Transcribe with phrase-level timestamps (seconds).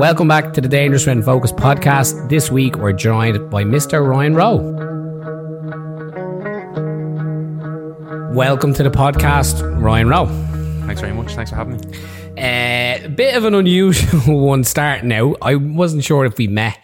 [0.00, 2.30] Welcome back to the Dangerous When Focus podcast.
[2.30, 4.02] This week we're joined by Mr.
[4.02, 4.56] Ryan Roe.
[8.32, 10.24] Welcome to the podcast, Ryan Roe.
[10.86, 11.34] Thanks very much.
[11.34, 11.98] Thanks for having me.
[12.38, 15.36] A uh, bit of an unusual one starting out.
[15.42, 16.78] I wasn't sure if we met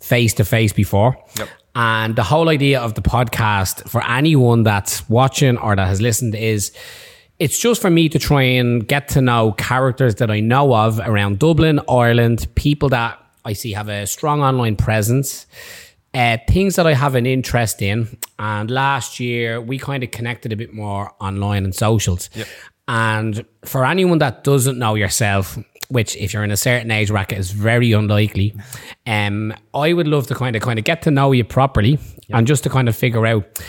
[0.00, 1.22] face to face before.
[1.36, 1.48] Yep.
[1.74, 6.34] And the whole idea of the podcast for anyone that's watching or that has listened
[6.34, 6.72] is
[7.42, 11.00] it's just for me to try and get to know characters that I know of
[11.00, 15.48] around Dublin, Ireland, people that I see have a strong online presence,
[16.14, 18.16] uh, things that I have an interest in.
[18.38, 22.30] And last year, we kind of connected a bit more online and socials.
[22.32, 22.46] Yep.
[22.86, 27.38] And for anyone that doesn't know yourself, which if you're in a certain age bracket
[27.38, 28.54] is very unlikely,
[29.04, 31.98] um, I would love to kind of kind of get to know you properly
[32.30, 33.60] and just to kind of figure out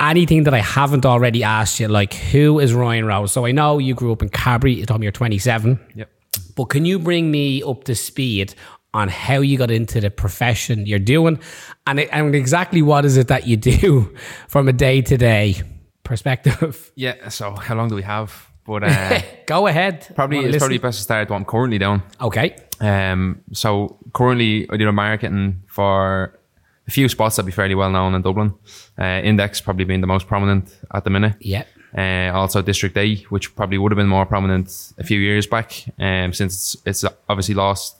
[0.00, 3.26] anything that I haven't already asked you, like who is Ryan Roe?
[3.26, 5.78] So I know you grew up in Cabra, you told me you're 27.
[5.94, 6.10] Yep.
[6.54, 8.54] But can you bring me up to speed
[8.94, 11.38] on how you got into the profession you're doing
[11.86, 14.14] and, and exactly what is it that you do
[14.48, 15.56] from a day to day
[16.02, 16.92] perspective?
[16.96, 17.28] Yeah.
[17.28, 18.50] So how long do we have?
[18.64, 20.10] But uh, Go ahead.
[20.14, 20.58] probably it's listen?
[20.60, 22.02] probably best to start what I'm currently doing.
[22.20, 22.56] Okay.
[22.80, 26.38] Um, so currently I do marketing for
[26.86, 28.54] a few spots that be fairly well known in Dublin.
[28.98, 31.34] Uh, Index probably being the most prominent at the minute.
[31.40, 31.64] Yeah.
[31.96, 35.84] Uh, also District 8, which probably would have been more prominent a few years back,
[35.98, 37.96] um, since it's, it's obviously lost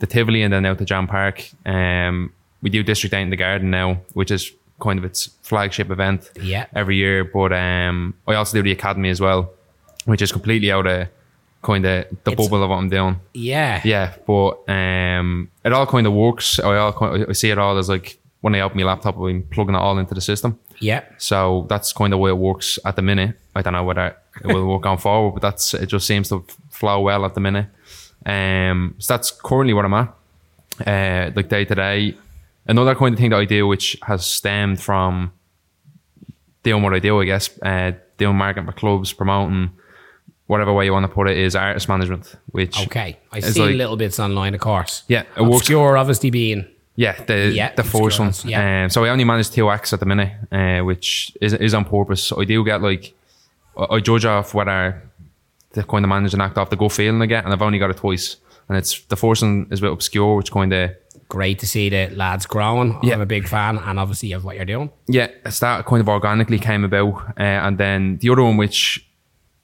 [0.00, 1.48] the Tivoli and then now to Jam Park.
[1.64, 5.90] Um, we do District 8 in the Garden now, which is kind of its flagship
[5.90, 6.66] event Yeah.
[6.74, 7.24] every year.
[7.24, 9.50] But um, I also do the Academy as well,
[10.06, 11.08] which is completely out of
[11.62, 13.20] kind of the It's- bubble of what I'm doing.
[13.32, 13.80] Yeah.
[13.84, 16.58] Yeah, but um, it all kind of works.
[16.58, 19.74] I all I see it all as like when I open my laptop, I'm plugging
[19.74, 20.58] it all into the system.
[20.78, 21.04] Yeah.
[21.18, 23.38] So that's kind of the way it works at the minute.
[23.54, 25.86] I don't know whether it will work on forward, but that's it.
[25.86, 27.66] Just seems to flow well at the minute.
[28.24, 30.14] Um, so that's currently what I'm at.
[30.86, 32.14] Uh, like day to day.
[32.66, 35.32] Another kind of thing that I do, which has stemmed from
[36.62, 39.70] doing what I do, I guess, uh, doing marketing for clubs, promoting
[40.48, 42.34] whatever way you want to put it, is artist management.
[42.50, 43.18] Which Okay.
[43.32, 45.04] I see like- little bits online, of course.
[45.08, 46.66] yeah, it works Obskür, obviously, being.
[46.96, 48.32] Yeah, the Yeah, the first one.
[48.44, 48.84] yeah.
[48.84, 51.84] Um, so I only manage two acts at the minute, uh, which is is on
[51.84, 52.32] purpose.
[52.32, 53.14] I do get like
[53.76, 55.02] I I judge off whether
[55.72, 57.78] the kind of manage an act off the go feeling I get, and I've only
[57.78, 58.36] got it twice.
[58.68, 60.90] And it's the first one is a bit obscure, which kind of
[61.28, 62.96] Great to see the lads growing.
[63.02, 63.14] Yeah.
[63.14, 64.90] I'm a big fan, and obviously of what you're doing.
[65.08, 69.04] yeah, it's that kind of organically came about, uh, and then the other one, which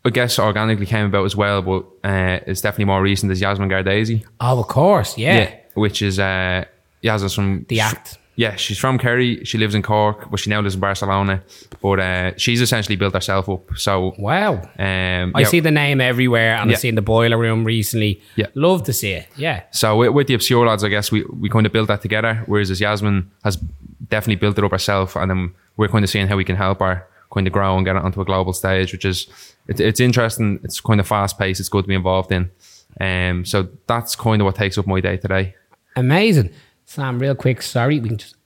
[0.05, 3.69] I guess organically came about as well, but uh, it's definitely more recent, is Yasmin
[3.69, 4.25] Gardezi.
[4.41, 5.17] Oh, of course.
[5.17, 5.55] Yeah.
[5.75, 6.65] which is uh,
[7.03, 8.19] Yasmin's from The act.
[8.35, 9.45] Yeah, she's from Kerry.
[9.45, 11.43] She lives in Cork, but she now lives in Barcelona.
[11.83, 13.77] But uh, she's essentially built herself up.
[13.77, 14.55] So Wow.
[14.79, 16.77] um, I yeah, see the name everywhere, and Yeah.
[16.77, 18.23] I've seen the boiler room recently.
[18.37, 18.47] Yeah.
[18.55, 19.27] Love to see it.
[19.37, 19.65] Yeah.
[19.71, 22.43] So with, with the Obskür lads, I guess we, we kind of built that together.
[22.47, 23.57] Whereas as Yasmin has
[24.09, 26.81] definitely built it up herself, and then we're kind of seeing how we can help
[26.81, 29.27] her kind of grow and get it onto a global stage, which is
[29.69, 30.59] it, it's interesting.
[30.65, 31.61] It's kind of fast paced.
[31.61, 32.51] It's good to be involved in.
[32.99, 35.55] Um, so that's kind of what takes up my day today.
[35.97, 36.51] Amazing.
[36.85, 38.37] Sam, real quick, sorry, we can just.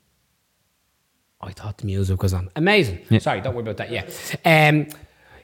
[1.41, 2.50] I thought the music was on.
[2.56, 3.04] Amazing.
[3.20, 3.91] Sorry, don't worry about that.
[3.91, 4.08] Yeah.
[4.44, 4.88] Um,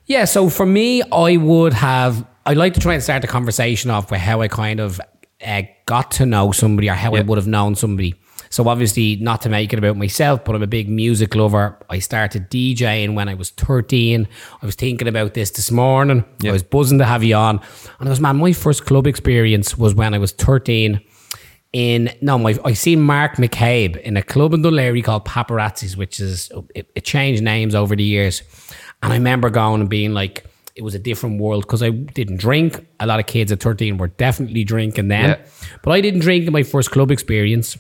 [0.07, 3.91] yeah, so for me, I would have, I'd like to try and start the conversation
[3.91, 5.01] off with how I kind of
[5.45, 8.15] uh, got to know somebody or how I would have known somebody.
[8.51, 11.79] So obviously, not to make it about myself, but I'm a big music lover.
[11.89, 14.29] I started DJing when I was 13.
[14.61, 16.25] I was thinking about this this morning.
[16.41, 16.51] Yeah.
[16.51, 17.61] I was buzzing to have you on.
[17.99, 21.01] And I was, man, my first club experience was when I was 13
[21.73, 25.97] in no, my I seen Mark McCabe in a club in Dún Laoghaire called Paparazzis,
[25.97, 28.43] which is it, it changed names over the years,
[29.03, 30.45] and I remember going and being like,
[30.77, 32.87] it was a different world because I didn't drink.
[33.01, 35.47] A lot of kids at thirteen were definitely drinking then, Yeah.
[35.83, 37.79] but I didn't drink in my first club experience,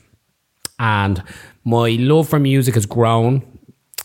[0.78, 1.22] and
[1.64, 3.46] my love for music has grown.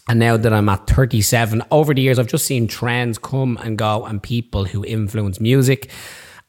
[0.09, 3.77] And now that I'm at 37, over the years, I've just seen trends come and
[3.77, 5.91] go and people who influence music.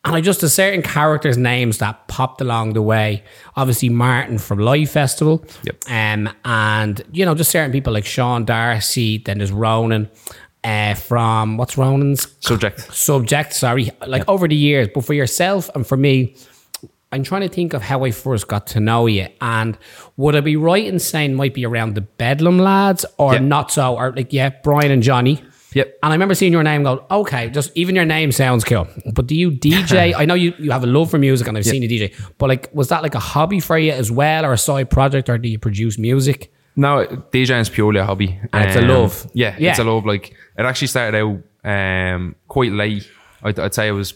[0.09, 3.23] And I just, there's certain characters' names that popped along the way.
[3.57, 5.45] Obviously, Martin from Life Festival.
[5.65, 5.85] Yep.
[5.89, 10.11] Um, and, you know, just certain people like Sean Darcy, then there's Ronan
[10.65, 12.81] uh, from, what's Ronan's Subject.
[12.95, 13.53] subject?
[13.53, 13.91] Sorry.
[14.07, 14.89] Like over the years.
[14.95, 16.35] But for yourself and for me,
[17.11, 19.29] I'm trying to think of how I first got to know you.
[19.41, 19.79] And
[20.19, 23.39] would I be right in saying might be around the Bedlam lads or Yeah.
[23.41, 23.97] not so?
[23.97, 25.43] Or like, yeah, Brian and Johnny.
[25.75, 25.99] Yep.
[26.03, 28.89] And I remember seeing your name and go, okay, just even your name sounds cool.
[29.13, 30.15] But do you DJ?
[30.17, 32.49] I know you, you have a love for music and I've seen you DJ, but
[32.49, 35.37] like, was that like a hobby for you as well or a side project or
[35.37, 36.51] do you produce music?
[36.75, 38.39] No, DJing is purely a hobby.
[38.53, 39.29] And it's a love.
[39.35, 39.71] Yeah, Yeah.
[39.71, 40.07] it's a love.
[40.07, 43.07] Like it actually started out um, quite late.
[43.43, 44.15] I'd, I'd say I was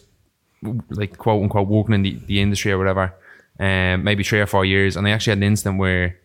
[0.89, 3.13] like quote unquote working in the, the industry or whatever.
[3.59, 6.17] um, maybe three or four years, and I actually had an instant where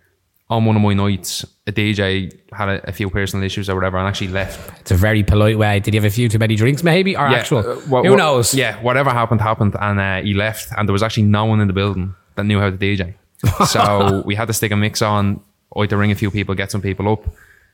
[0.50, 3.98] on one of my nights, a DJ had a, a few personal issues or whatever,
[3.98, 4.80] and actually left.
[4.80, 5.78] It's a very polite way.
[5.80, 7.58] Did he have a few too many drinks, maybe, or actual?
[7.58, 8.54] uh, Who knows?
[8.54, 11.66] Yeah, whatever happened happened, and uh, he left, and there was actually no one in
[11.66, 13.14] the building that knew how to DJ.
[13.66, 15.40] so we had to stick a mix on.
[15.76, 17.24] I had to ring a few people, get some people up.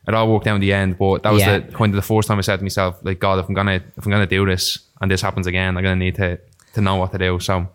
[0.06, 1.60] It all worked out in the end, but that was Yeah.
[1.60, 3.80] the kind of the first time I said to myself, like, God, if I'm gonna
[3.96, 6.38] if I'm gonna do this and this happens again, I'm gonna need to
[6.74, 7.38] to know what to do.
[7.40, 7.68] So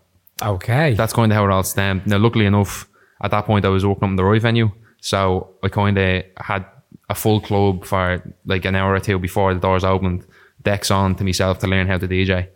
[0.44, 0.94] Okay.
[0.94, 2.06] that's kind of how it all stemmed.
[2.06, 2.88] Now, luckily enough,
[3.24, 4.70] at that point I was working up in the Roy venue,
[5.02, 6.66] so I kind of had
[7.10, 10.26] a full club for like an hour or two before the doors opened,
[10.62, 12.48] decks on to myself to learn how to DJ.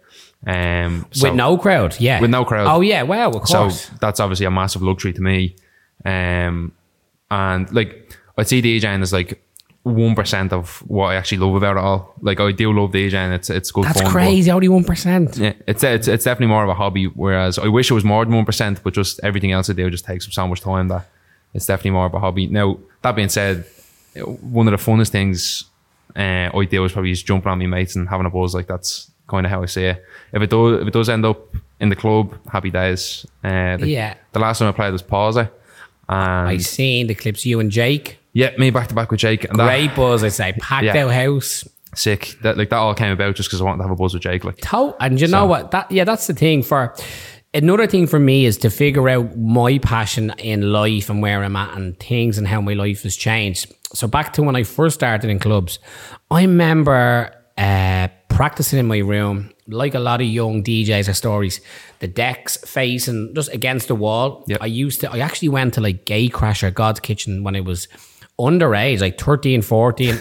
[0.46, 2.20] Um, so, with no crowd, yeah.
[2.20, 2.68] With no crowd.
[2.68, 3.70] Oh yeah, wow, of so
[4.00, 5.56] that's obviously a massive luxury to me.
[6.06, 6.74] Um,
[7.32, 9.42] and like I'd see DJing as like
[9.84, 12.14] one percent of what I actually love about it all.
[12.22, 14.12] Like I do love DJing; it's it's good That's fun.
[14.12, 14.52] crazy.
[14.52, 15.38] Only one percent.
[15.38, 17.06] yeah, it's, it's it's definitely more of a hobby.
[17.06, 19.90] Whereas I wish it was more than one percent, but just everything else I do
[19.90, 21.08] just takes up so much time that
[21.54, 22.48] it's definitely more of a hobby.
[22.48, 23.66] Now that being said,
[24.42, 25.66] one of the funnest things
[26.16, 28.54] uh, I do is probably just jumping on my mates and having a buzz.
[28.54, 30.04] Like that's kind of how I see it.
[30.32, 31.40] If it does if it does end up
[31.80, 33.26] in the club, happy days.
[33.44, 34.16] Uh, the, Yeah.
[34.32, 35.48] The last time I played was Pause.
[36.10, 37.46] I seen the clips.
[37.46, 39.46] You and Jake, yeah, me back to back with Jake.
[39.46, 40.24] And that, great buzz.
[40.24, 41.06] I say packed Yeah.
[41.06, 41.68] out house.
[41.96, 42.36] sick.
[42.42, 44.24] That like that all came about just because I wanted to have a buzz with
[44.24, 44.44] Jake.
[44.44, 45.72] Like To- and you know what?
[45.72, 46.64] That yeah, that's the thing.
[46.64, 46.94] For
[47.54, 51.56] another thing for me is to figure out my passion in life and where I'm
[51.56, 53.74] at and things and how my life has changed.
[53.94, 55.80] So back to when I first started in clubs,
[56.32, 61.62] I remember uh, practicing in my room, like a lot of young DJs or stories,
[62.00, 64.44] the decks facing just against the wall.
[64.48, 64.58] Yep.
[64.62, 65.12] I used to.
[65.12, 67.88] I actually went to like Gatecrasher, God's Kitchen when I was
[68.40, 70.18] underage, like 13, 14,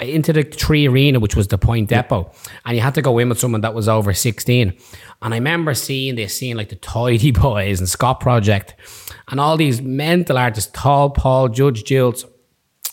[0.00, 2.32] into the 3Arena, which was the Point Depot.
[2.64, 4.74] And you had to go in with someone that was over 16.
[5.22, 8.74] And I remember seeing this, seeing like the Tidy Boys and Scot Project
[9.28, 12.24] and all these mental artists, Tall Paul, Judge Jules.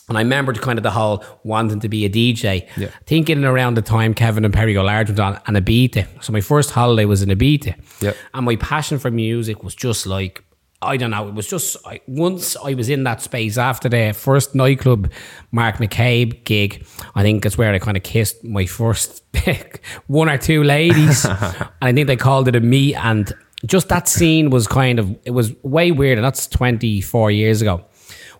[0.08, 2.66] And I remembered kind of the whole wanting to be a DJ.
[2.78, 2.88] Yeah.
[3.04, 6.06] Thinking around the time Kevin and Perry Go Large went on and Ibiza.
[6.24, 7.74] So my first holiday was in Ibiza.
[8.00, 8.16] Yep.
[8.32, 10.42] And my passion for music was just like,
[10.80, 14.12] I don't know, it was just, I, once I was in that space after the
[14.14, 15.10] first nightclub
[15.50, 16.86] Mark McCabe gig,
[17.16, 21.24] I think that's where I kind of kissed my first pick, one or two ladies.
[21.24, 22.94] and I think they called it a me.
[22.94, 23.32] And
[23.66, 26.18] just that scene was kind of, it was way weird.
[26.18, 27.84] And that's 24 years ago.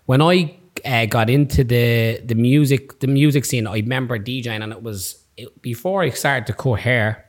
[0.05, 4.71] When I uh, got into the the music the music scene, I remember DJing, and
[4.71, 7.28] it was it, before I started to cut hair.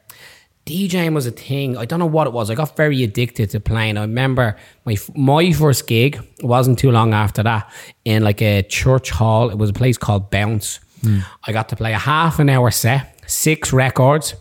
[0.67, 1.77] DJing was a thing.
[1.77, 2.51] I don't know what it was.
[2.51, 3.97] I got very addicted to playing.
[3.97, 7.71] I remember my my first gig wasn't too long after that
[8.05, 9.51] in like a church hall.
[9.51, 10.79] It was a place called Bounce.
[11.03, 11.21] Hmm.
[11.45, 14.35] I got to play a half an hour set, six records.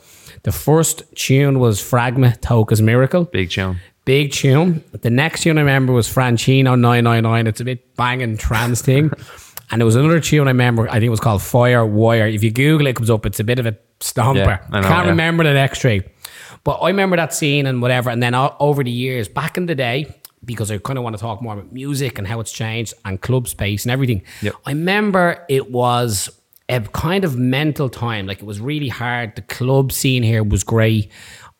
[0.43, 3.25] The first tune was Fragma Toca's Miracle.
[3.25, 3.79] big tune.
[4.05, 4.83] Big tune.
[4.91, 7.47] The next tune I remember was Franchino 999.
[7.47, 9.09] It's a bit banging trance thing.
[9.71, 12.27] And there was another tune I remember, I think it was called Fire Wire.
[12.27, 13.25] If you Google it, it comes up.
[13.25, 14.35] It's a bit of a stomper.
[14.35, 15.11] Yeah, I know, Can't yeah.
[15.11, 16.01] remember the next three.
[16.63, 18.09] But I remember that scene and whatever.
[18.09, 20.13] And then o- over the years, back in the day,
[20.43, 23.21] because I kind of want to talk more about music and how it's changed and
[23.21, 24.23] club space and everything.
[24.41, 24.53] Yep.
[24.65, 26.29] I remember it was
[26.67, 28.25] a kind of mental time.
[28.25, 29.35] Like it was really hard.
[29.35, 31.11] The club scene here was great.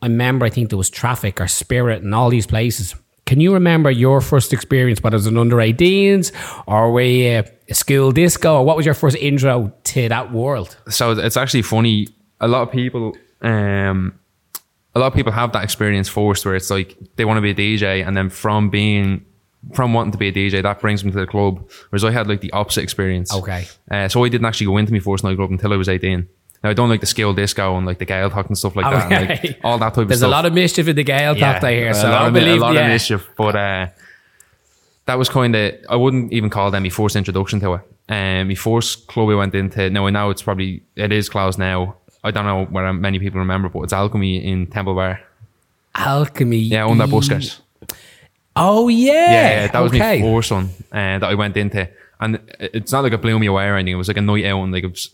[0.02, 2.94] I remember, I think there was traffic or spirit and all these places.
[3.30, 6.32] Can you remember your first experience, whether it was an under 18s
[6.66, 10.76] or a school disco, or what was your first intro to that world?
[10.88, 12.08] so it's actually funny.
[12.40, 14.18] A lot of people, um,
[14.96, 17.50] a lot of people have that experience first, where it's like they want to be
[17.50, 19.24] a DJ, and then from being,
[19.74, 21.70] from wanting to be a DJ, that brings them to the club.
[21.90, 23.32] Whereas I had like the opposite experience.
[23.32, 23.68] Okay.
[23.88, 26.28] Uh, so I didn't actually go into my first nightclub until I was eighteen.
[26.62, 29.12] Now I don't like the skill disco and like the talk and stuff like that,
[29.12, 30.28] and, like all that type of There's stuff.
[30.28, 32.60] a lot of mischief in the Gaeltacht I hear, so a lot, I of, believe
[32.60, 32.80] a lot yeah.
[32.82, 33.28] of mischief.
[33.36, 33.86] But uh,
[35.06, 37.80] that was kind of I wouldn't even call that my first introduction to it.
[38.08, 39.88] Um, my first club I went into.
[39.88, 41.96] Now I know it's probably it is closed now.
[42.22, 45.20] I don't know where many people remember, but it's Alchemy in Temple Bar.
[45.94, 46.58] Alchemy.
[46.58, 47.60] Yeah, on that buskers.
[48.54, 49.12] Oh yeah.
[49.12, 50.20] Yeah, yeah, that was okay.
[50.20, 51.88] my first one uh, that I went into,
[52.20, 53.94] and it's not like it blew me away or anything.
[53.94, 55.10] It was like a night out, and like it was,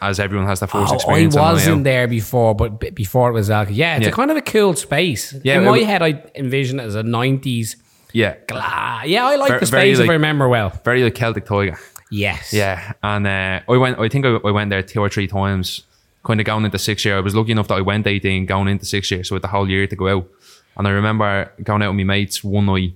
[0.00, 1.34] as everyone has their first Oh, I experience.
[1.34, 3.76] a night wasn't there before, but b- before it was Alchemy.
[3.76, 4.08] Yeah, it's Yeah.
[4.10, 5.34] a kind of a cool space.
[5.42, 7.76] Yeah, in my head, I envision it as a '90s.
[8.12, 10.72] Yeah, Gla- yeah, I like Ver- the very, space if I remember well.
[10.84, 11.78] very like Celtic Tiger.
[12.10, 12.52] Yes.
[12.52, 13.98] Yeah, and uh, I went.
[13.98, 15.82] I think I, I went there two or three times.
[16.24, 17.16] Kind of going into sixth year.
[17.16, 19.42] I was lucky enough that I went eighteen, going into sixth year, so I had
[19.42, 20.26] the whole year to go out.
[20.76, 22.92] And I remember going out with my mates one night,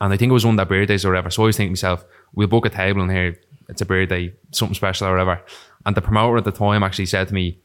[0.00, 1.30] and I think it was one of their birthdays or whatever.
[1.30, 3.38] So I was thinking to myself, we'll book a table in here.
[3.68, 5.40] It's a birthday, something special or whatever.
[5.86, 7.58] And the promoter at the time actually said to me,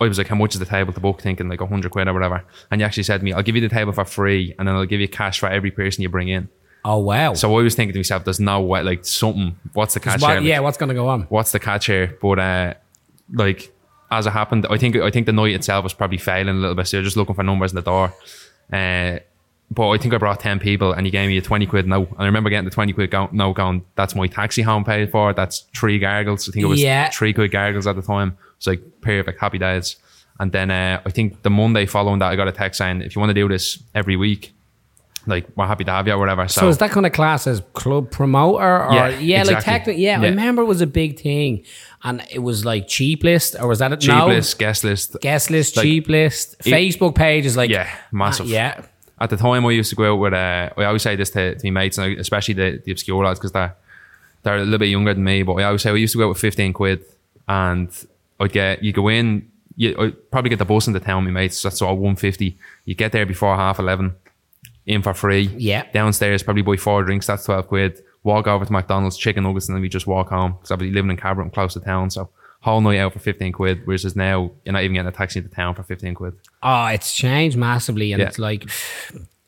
[0.00, 1.22] I was like, how much is the table to book?
[1.22, 2.44] Thinking like a hundred quid or whatever.
[2.70, 4.74] And he actually said to me, I'll give you the table for free, and then
[4.74, 6.48] I'll give you cash for every person you bring in.
[6.84, 7.34] Oh wow.
[7.34, 9.56] So I was thinking to myself, there's no way, like something.
[9.72, 10.40] What's the catch What- here?
[10.40, 11.22] Like, yeah, what's gonna go on?
[11.22, 12.16] What's the catch here?
[12.20, 12.74] But uh,
[13.32, 13.72] like
[14.10, 16.74] as it happened, I think I think the night itself was probably failing a little
[16.76, 16.86] bit.
[16.86, 18.14] So you're just looking for numbers in the door.
[18.72, 19.18] Uh,
[19.70, 22.08] but I think I brought ten people, and he gave me a twenty quid note.
[22.12, 23.84] And I remember getting the twenty quid go- note going.
[23.96, 25.32] That's my taxi home paid for.
[25.32, 26.48] That's three gargles.
[26.48, 27.10] I think it was Yeah.
[27.10, 28.36] three quid gargles at the time.
[28.58, 29.96] It's like perfect, happy days.
[30.38, 33.16] And then uh, I think the Monday following that, I got a text saying, if
[33.16, 34.52] you want to do this every week,
[35.26, 36.46] like we're happy to have you or whatever.
[36.46, 39.62] So, So is that kind of class as club promoter or Yeah, yeah, like exactly.
[39.64, 41.64] technically yeah, I remember it was a big thing.
[42.04, 44.00] And it was like cheap list or was that it?
[44.00, 44.26] cheap no.
[44.28, 46.58] list, guest list, Guest list, Like, cheap list.
[46.60, 48.46] Facebook page is like yeah, massive.
[48.46, 48.82] uh, yeah.
[49.18, 51.54] At the time I used to go out with uh, I always say this to,
[51.56, 53.74] to my mates and especially the, the Obskür lads because they're
[54.42, 56.26] they're a little bit younger than me but I always say we used to go
[56.26, 57.04] out with 15 quid
[57.48, 57.88] and
[58.38, 61.62] I'd get you go in you I'd probably get the bus into town my mates
[61.62, 64.14] that's all 150 you get there before half 11
[64.86, 65.84] in for free Yeah.
[65.92, 69.74] downstairs probably buy four drinks that's 12 quid walk over to McDonald's chicken nuggets and
[69.76, 72.10] then we just walk home because I'll be living in Cabra I'm close to town
[72.10, 72.28] so
[72.66, 75.50] whole night out for 15 quid whereas now you're not even getting a taxi into
[75.50, 78.26] town for 15 quid Oh, it's changed massively, and Yeah.
[78.28, 78.68] it's like,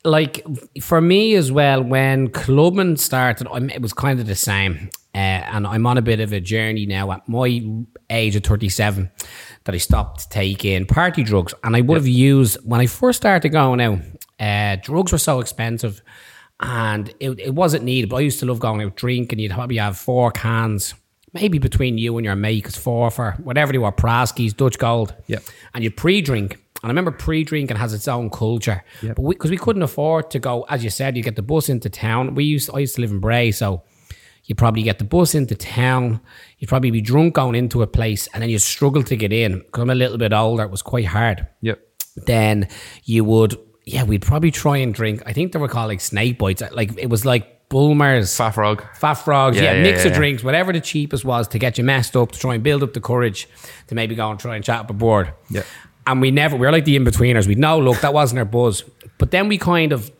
[0.05, 0.45] like
[0.81, 1.83] for me as well.
[1.83, 5.17] When clubbing started, it was kind of the same, uh,
[5.53, 7.61] and I'm on a bit of a journey now at my
[8.09, 9.11] age of 37
[9.65, 13.49] that I stopped taking party drugs, and I would have used when I first started
[13.49, 13.99] going out.
[14.39, 16.01] Uh, drugs were so expensive,
[16.61, 18.09] and it, it wasn't needed.
[18.09, 19.39] But I used to love going out drinking.
[19.39, 20.93] You'd probably have four cans.
[21.33, 25.13] Maybe between you and your mate, because four for whatever they were, Praskies, Dutch Gold
[25.27, 25.43] Yep.
[25.73, 26.53] and you pre-drink.
[26.81, 30.65] And I remember pre-drinking has its own culture, but because we, couldn't afford to go,
[30.69, 32.35] as you said, you get the bus into town.
[32.35, 33.83] We used, I used to live in Bray, so
[34.45, 36.21] you probably get the bus into town.
[36.57, 39.59] You'd probably be drunk going into a place, and then you'd struggle to get in.
[39.59, 41.45] Because I'm a little bit older, it was quite hard.
[41.61, 41.79] yep
[42.15, 42.67] Then
[43.03, 43.55] you would,
[43.85, 45.21] yeah, we'd probably try and drink.
[45.25, 46.63] I think they were called like snake bites.
[46.71, 48.35] Like it was like Bulmers.
[48.35, 50.17] Fat Frog Fat frogs, yeah, Yeah, yeah, mix of yeah.
[50.17, 52.93] drinks, whatever the cheapest was to get you messed up, to try and build up
[52.93, 53.47] the courage
[53.87, 55.33] to maybe go and try and chat up a board.
[55.49, 55.63] Yeah.
[56.07, 57.47] And we never, we were like the in betweeners.
[57.47, 58.83] We'd no, look, that wasn't our buzz.
[59.19, 60.11] But then we kind of,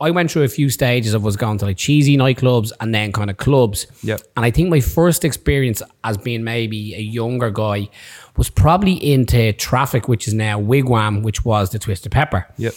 [0.00, 3.12] I went through a few stages of was going to like cheesy nightclubs and then
[3.12, 3.86] kind of clubs.
[4.04, 4.20] Yep.
[4.36, 7.88] And I think my first experience as being maybe a younger guy
[8.36, 12.46] was probably into Traffic, which is now Wigwam, which was the Twisted Pepper.
[12.56, 12.74] Yep.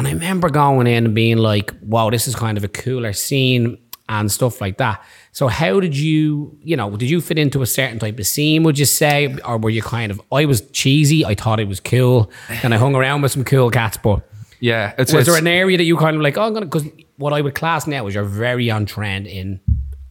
[0.00, 3.12] And I remember going in and being like, wow, this is kind of a cooler
[3.12, 3.76] scene
[4.08, 5.04] and stuff like that.
[5.32, 8.62] So how did you, you know, did you fit into a certain type of scene,
[8.62, 9.36] would you say?
[9.44, 12.30] Or were you kind of, I was cheesy, I thought it was cool,
[12.62, 14.26] and I hung around with some cool cats, but
[14.58, 16.62] Yeah, it's, was it's there an area that you kind of like, oh, I'm going
[16.62, 19.60] to, because what I would class now is you're very on trend in,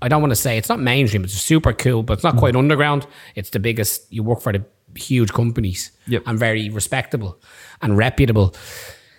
[0.03, 2.55] I don't want to say it's not mainstream, it's super cool, but it's not quite
[2.55, 3.07] underground.
[3.33, 4.63] It's the biggest, you work for the
[4.95, 6.23] huge companies Yep.
[6.27, 7.41] and very respectable
[7.81, 8.53] and reputable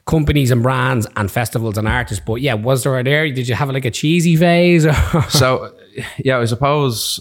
[0.06, 2.22] companies and brands and festivals and artists.
[2.24, 4.86] But yeah, was there an area, did you have like a cheesy phase?
[4.86, 4.92] Or?
[5.28, 5.74] so
[6.18, 7.20] yeah, I suppose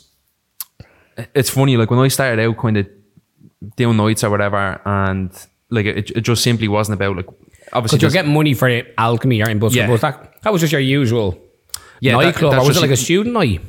[1.33, 1.77] it's funny.
[1.77, 2.88] Like when I started out, kind of
[3.75, 5.31] doing nights or whatever, and
[5.69, 7.27] like it, it just simply wasn't about like
[7.74, 9.95] obviously Because you're getting money for alchemy or in Buster Yeah.
[9.98, 11.38] That, that was just your usual
[12.00, 12.53] Yeah, that- nightclub.
[12.53, 13.62] that's or was it like a student night?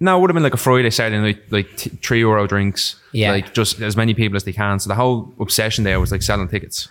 [0.00, 2.94] no, it would have been like a Friday, Saturday night, like t- three euro drinks.
[3.12, 3.32] Yeah.
[3.32, 4.78] like just as many people as they can.
[4.78, 6.88] So the whole obsession there was like selling tickets.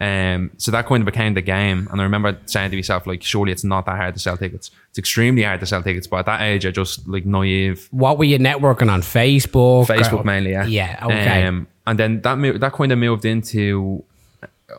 [0.00, 1.88] Um, so that kind of became the game.
[1.90, 4.70] And I remember saying to myself, like, surely it's not that hard to sell tickets.
[4.90, 6.06] It's extremely hard to sell tickets.
[6.06, 7.88] But at that age, I just like naive.
[7.90, 9.00] What were you networking on?
[9.00, 9.86] Facebook?
[9.86, 10.66] Facebook Or- mainly, yeah.
[10.66, 11.44] Yeah, okay.
[11.46, 14.04] Um, and then that mo- that kind of moved into.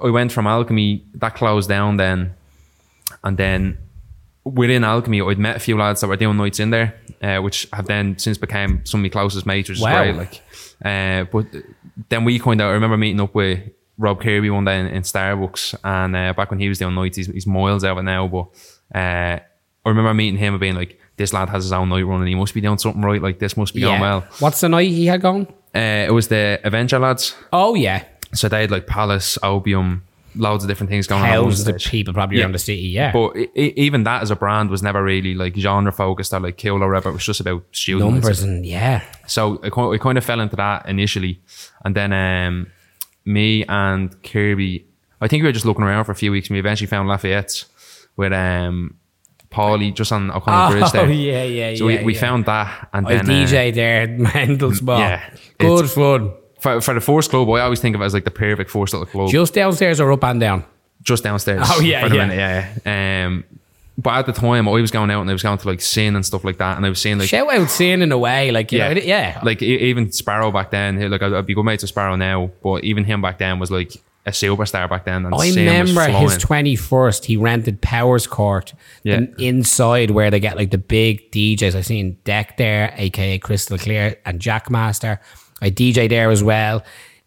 [0.04, 2.36] I went from alchemy that closed down then,
[3.24, 3.78] and then
[4.44, 7.68] within alchemy, I'd met a few lads that were doing nights in there, uh, which
[7.74, 10.04] have then since became some of my closest mates, which is Wow.
[10.04, 10.16] great.
[10.16, 10.42] Like,
[10.86, 11.48] uh, but
[12.10, 13.60] then we kind of I remember meeting up with
[13.98, 17.18] Rob Kirby one day in, in Starbucks, and uh, back when he was doing nights,
[17.18, 18.48] he's, he's miles out of it now, but.
[18.98, 19.39] Uh,
[19.86, 22.27] I remember meeting him and being like, "This lad has his own night running.
[22.27, 23.22] He must be doing something right.
[23.22, 25.48] Like this must be going well." What's the night he had going?
[25.74, 27.36] Uh, it was the Avenger lads.
[27.54, 30.04] Oh yeah, So they had like Palace, Opium,
[30.36, 31.30] loads of different things going on.
[31.30, 32.44] at one thousands of people probably Yeah.
[32.44, 32.82] around the city.
[32.82, 36.34] Yeah, But i i- even that as a brand was never really like genre focused
[36.34, 37.10] or like cool or whatever.
[37.10, 38.12] It was just about students.
[38.12, 39.04] numbers and yeah.
[39.25, 41.39] So it, ki- I kind of fell into that initially.
[41.86, 42.68] And then um,
[43.27, 44.86] me and Kirby,
[45.22, 47.10] I think we were just looking around for a few weeks and we eventually found
[47.10, 47.65] Lafayette's
[48.15, 48.96] with um,
[49.51, 51.12] Paulie just on O'Connell Bridge Oh there.
[51.12, 52.00] yeah, yeah, So yeah.
[52.00, 52.19] we, we yeah.
[52.19, 52.89] found that.
[52.93, 54.98] And I then uh, DJ there, Mendel Spa.
[54.98, 55.29] yeah,
[55.60, 56.34] good fun.
[56.60, 58.93] for, for the first club, I always think of it as like the perfect first
[58.93, 59.29] little club.
[59.29, 60.65] Just downstairs or up and down?
[61.03, 61.63] just downstairs.
[61.69, 62.10] Oh, yeah, yeah.
[62.10, 62.74] minute, yeah.
[62.86, 63.25] yeah.
[63.27, 63.43] Um,
[63.98, 66.16] but at the time, I was going out and I was going to like sin
[66.16, 68.51] and stuff like that, and I was saying like, Shout out sin in a way,
[68.51, 69.39] like yeah, know, yeah.
[69.44, 73.04] like even Sparrow back then, like I'd, be good mates with Sparrow now, but even
[73.06, 73.94] him back then was like
[74.27, 75.25] a superstar back then.
[75.25, 77.25] And I Sin remember his twenty first.
[77.25, 78.74] He rented Powerscourt,
[79.04, 79.22] Yeah.
[79.39, 81.74] inside where they get like the big DJs.
[81.74, 85.20] I seen Deck there, aka Crystal Clear, and Jackmaster.
[85.62, 86.84] I DJ there as well.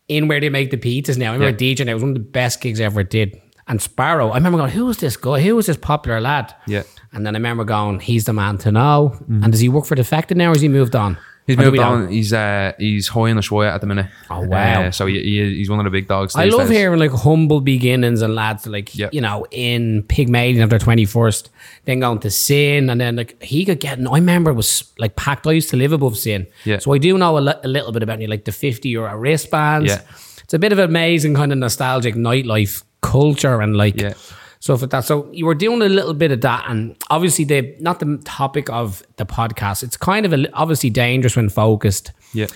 [0.07, 1.31] In where they make the pizzas now.
[1.31, 1.89] I remember DJing.
[1.89, 3.41] It was one of the best gigs I ever did.
[3.71, 5.41] And Sparrow, I remember going, "Who's this guy?
[5.41, 6.83] Who is this popular lad?" Yeah.
[7.13, 9.95] And then I remember going, "He's the man to know." And does he work for
[9.95, 11.17] Defected now, or has he moved on?
[11.47, 11.83] He's moved know?
[11.83, 12.09] on.
[12.09, 14.07] He's uh, he's high in the Shwaya at the minute.
[14.29, 14.83] Oh, wow.
[14.83, 16.37] Uh, so he, he, he's one of the big dogs.
[16.37, 16.77] I love days.
[16.79, 19.09] hearing like humble beginnings and lads like Yeah.
[19.13, 21.51] you know in Pygmalion of their twenty first,
[21.87, 23.99] then going to Sin, and then like he could get.
[23.99, 25.47] I remember it was like packed.
[25.47, 26.79] I used to live above Sin, Yeah.
[26.79, 29.17] So I do know a, li- a little bit about you, like the fifty euro
[29.17, 29.91] wristbands.
[29.91, 30.03] Yeah.
[30.45, 34.15] it's a bit of amazing kind of nostalgic nightlife culture and like Yeah.
[34.61, 35.05] stuff like that.
[35.05, 38.69] So you were doing a little bit of that, and obviously the not the topic
[38.71, 39.83] of the podcast.
[39.83, 42.47] It's kind of a, obviously dangerous when focused Yeah.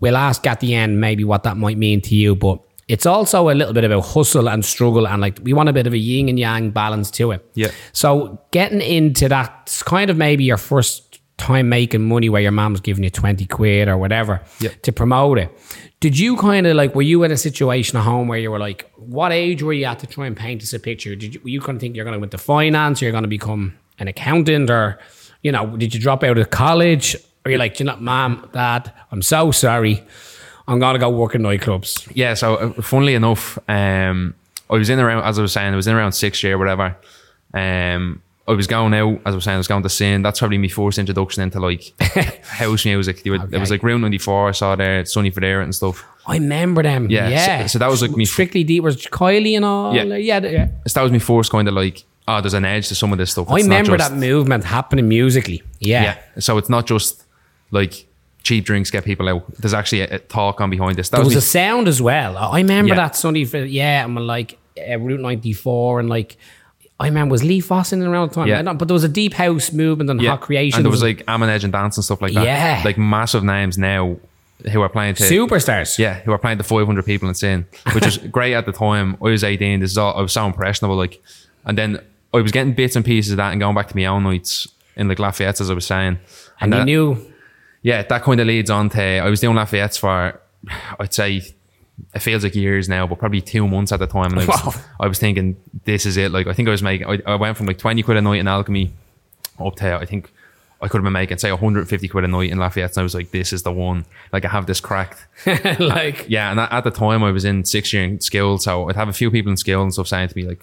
[0.00, 3.48] we'll ask at the end maybe what that might mean to you, but it's also
[3.48, 5.98] a little bit about hustle and struggle, and like we want a bit of a
[5.98, 7.40] yin and yang balance to it.
[7.54, 7.70] Yeah.
[7.92, 11.13] So getting into that, it's kind of maybe your first
[11.44, 14.70] time making money where your mom's giving you 20 quid or whatever Yeah.
[14.82, 15.50] to promote it.
[16.00, 18.58] Did you kind of like, were you in a situation at home where you were
[18.58, 21.14] like, what age were you at to try and paint us a picture?
[21.16, 23.24] Did you, you kind of think you're going to go into finance, or you're going
[23.30, 24.98] to become an accountant, or,
[25.42, 27.16] you know, did you drop out of college?
[27.44, 30.02] Or you're like, you know, mom, dad, I'm so sorry.
[30.66, 32.10] I'm going to go work in nightclubs.
[32.14, 34.34] Yeah, so uh, funnily enough, um,
[34.70, 36.96] I was in around, as I was saying, I was in around sixth year, whatever.
[37.52, 40.20] Um, I was going out, as I was saying, I was going to sin.
[40.22, 41.94] That's probably my first introduction into like
[42.44, 43.22] house music.
[43.22, 46.04] They would- It was like Route 94, I saw there, Sonny Fodera and stuff.
[46.26, 47.08] I remember them.
[47.10, 47.62] Yeah, Yeah.
[47.62, 49.94] so- so that was like me- Strictly Deep was Kylie and all.
[49.94, 50.02] Yeah.
[50.16, 50.40] Yeah.
[50.40, 50.68] yeah.
[50.86, 53.18] So that was my first kind of like, oh, there's an edge to some of
[53.18, 53.48] this stuff.
[53.50, 55.62] I It's not remember just- that movement happening musically.
[55.80, 56.02] Yeah.
[56.34, 56.40] Yeah.
[56.40, 57.24] So it's not just
[57.70, 58.06] like
[58.42, 59.42] cheap drinks get people out.
[59.58, 61.08] There's actually a, a talk on behind this.
[61.08, 62.36] That There was me- a sound as well.
[62.36, 62.96] I remember Yeah.
[62.96, 63.46] that Sunday.
[63.46, 66.36] For, yeah, I'm like uh, Route 94 and like.
[67.00, 68.62] I remember was Lee Foss in around the time, Yeah.
[68.72, 70.78] But there was a deep house movement and hot creation.
[70.78, 72.44] And there was like Amine Edge and Dance and stuff like that.
[72.44, 72.82] Yeah.
[72.84, 74.16] Like massive names now
[74.72, 75.98] who are playing to superstars.
[75.98, 79.16] Yeah, who are playing to 500 people in Sin, which was great at the time.
[79.20, 79.80] I was 18.
[79.80, 80.96] This is all, I was so impressionable.
[80.96, 81.20] Like,
[81.64, 81.98] and then
[82.32, 84.68] I was getting bits and pieces of that and going back to my own nights
[84.96, 86.18] in like Lafayette, as I was saying.
[86.60, 87.30] and you that- knew
[87.82, 90.40] yeah, that kind of leads on to I was doing Lafayette's for
[90.98, 91.42] I'd say
[92.14, 94.32] it feels like years now, but probably two months at the time.
[94.32, 94.82] And I was, Wow.
[95.00, 96.30] I was thinking, this is it.
[96.32, 98.40] Like I think I was making I, I went from like twenty quid a night
[98.40, 98.92] in alchemy
[99.60, 100.30] up to I think
[100.82, 102.90] I could have been making say 150 quid a night in Lafayette.
[102.90, 104.04] And I was like, this is the one.
[104.32, 105.24] Like I have this cracked.
[105.46, 108.58] like uh, Yeah, and at at the time I was in sixth year in skill,
[108.58, 110.60] so I'd have a few people in skill and stuff saying to me like,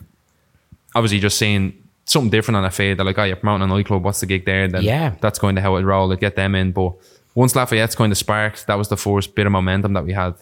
[0.94, 1.74] obviously just saying
[2.06, 2.98] something different on a fade.
[2.98, 4.04] They're like, oh, yeah, you're promoting a nightclub.
[4.04, 4.68] What's the gig there?
[4.68, 5.16] Then Yeah.
[5.22, 6.10] that's going to how it roll.
[6.10, 6.72] Like get them in.
[6.72, 6.94] But
[7.36, 10.34] once Lafayette's kind of sparked, that was the first bit of momentum that we had.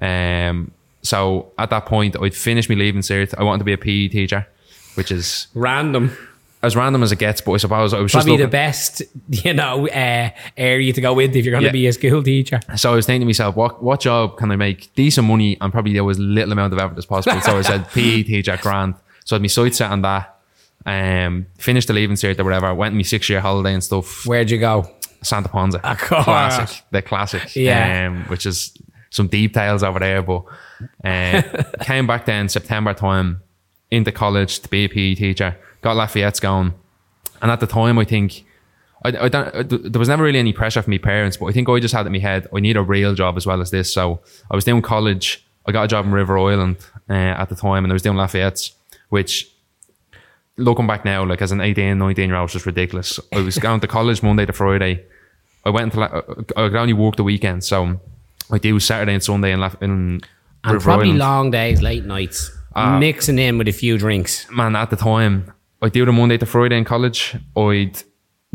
[0.00, 0.70] Um,
[1.02, 3.34] so at that point, I'd finished me leaving cert.
[3.38, 4.46] I wanted to be a PE teacher,
[4.94, 6.16] which is random.
[6.62, 7.40] as random as it gets.
[7.40, 11.18] But I suppose I was just Probably the best, you know, uh, area to go
[11.20, 11.72] into if you're going to Yeah.
[11.72, 12.58] be a school teacher.
[12.76, 15.72] So I was thinking to myself, what what job can I make decent money and
[15.72, 17.40] probably there was little amount of effort as possible.
[17.40, 18.94] so I said PE teacher grand.
[19.24, 20.32] So I had my sights set on that.
[20.84, 22.72] Um, finished the leaving cert or whatever.
[22.74, 24.26] Went on my six year holiday and stuff.
[24.26, 24.90] Where'd you go?
[25.22, 26.24] Santa Ponsa, Of course.
[26.24, 27.56] classic, the classic.
[27.56, 28.06] Yeah.
[28.08, 28.72] um, which is
[29.10, 30.22] some details over there.
[30.22, 30.44] But
[31.04, 31.42] uh,
[31.82, 33.42] came back then September time
[33.90, 35.56] into college to be a PE teacher.
[35.82, 36.74] Got Lafayette's going,
[37.42, 38.44] and at the time I think.
[39.04, 41.52] I, I don't, I- there was never really any pressure from my parents, but I
[41.52, 43.70] think I just had in my head, I need a real job as well as
[43.70, 43.92] this.
[43.92, 45.44] So I was doing college.
[45.66, 46.78] I got a job in River Island
[47.10, 48.72] uh, at the time, and I was doing Lafayette's,
[49.10, 49.48] which
[50.56, 53.20] looking back now, like as an 18, 19 year old, was just ridiculous.
[53.34, 55.04] I was going to college Monday to Friday.
[55.64, 56.22] I went to, La-
[56.56, 57.64] I could only work the weekend.
[57.64, 58.00] So
[58.50, 60.20] I do Saturday and Sunday in, Laf- in
[60.64, 61.18] And River probably Island.
[61.18, 62.98] long days, late nights, Ah.
[62.98, 64.46] mixing in with a few drinks.
[64.50, 67.36] man, at the time, I'd do the Monday to Friday in college.
[67.56, 68.02] I'd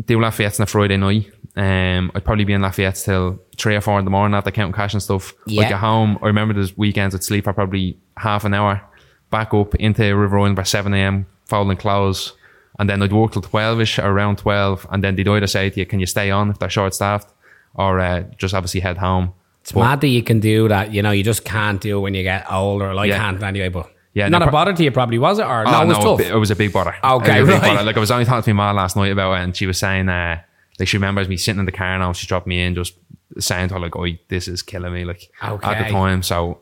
[0.06, 1.32] do Lafayette's on a Friday night.
[1.56, 4.74] Um, I'd probably be in Lafayette's till three or four in the morning after counting
[4.74, 5.34] cash and stuff.
[5.46, 5.64] Yeah.
[5.64, 6.18] I'd get home.
[6.22, 8.82] I remember those weekends I'd sleep for probably half an hour,
[9.30, 12.34] back up into River Island by 7 a.m., folding clothes.
[12.80, 14.88] And then I'd work till 12 ish or around 12.
[14.92, 17.30] And then they'd either say to you, can you stay on if they're short staffed?
[17.76, 19.34] Or uh, just obviously head home.
[19.62, 20.92] It's mad that you can do that.
[20.94, 22.92] You know, you just can't do it when you get older.
[22.92, 23.18] I Yeah.
[23.18, 25.44] can't anyway, but Yeah, not no, a pro- bother to you, probably was it?
[25.46, 26.20] Or no, Oh, it was tough.
[26.22, 26.96] It was a big bother.
[27.04, 27.74] Okay, It was a big right.
[27.76, 27.84] bother.
[27.86, 29.78] Like I was only talking to my mom last night about it, and she was
[29.78, 30.42] saying, uh,
[30.80, 32.12] like she remembers me sitting in the car now.
[32.14, 32.94] She dropped me in, just
[33.40, 36.60] saying to her like, "Oh, this is killing me." Like at the time, so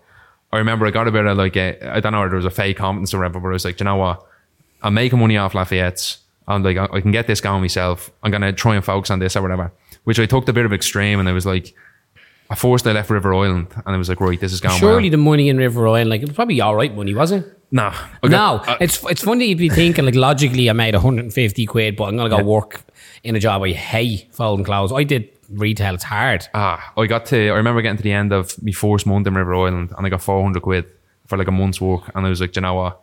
[0.51, 2.45] I remember I got a bit of like, a, I don't know, if there was
[2.45, 4.25] a fake confidence or whatever, but I was like, "Do you know what?
[4.83, 6.17] I'm making money off Lafayette's.
[6.47, 8.11] I'm like, I, I can get this going myself.
[8.23, 9.71] I'm gonna try and focus on this or whatever.
[10.03, 11.73] Which I took a bit of extreme, and I was like,
[12.49, 15.03] at first I left River Island, and I was like, right, this is going Surely
[15.09, 15.11] well.
[15.11, 17.45] the money in River Island, like it was probably all right money, was it?
[17.71, 17.91] No,
[18.23, 21.95] I No, I- it's it's funny you'd be thinking like logically I made 150 quid,
[21.95, 22.43] but I'm gonna go Yeah.
[22.43, 22.81] work
[23.23, 24.91] in a job where I hate folding clothes.
[24.91, 26.47] I did retail; it's hard.
[26.55, 27.49] Ah, I got to.
[27.49, 30.09] I remember getting to the end of my first month in River Island, and I
[30.09, 30.85] got four hundred quid
[31.27, 32.99] for like a month's work, and I was like, "Do you know what?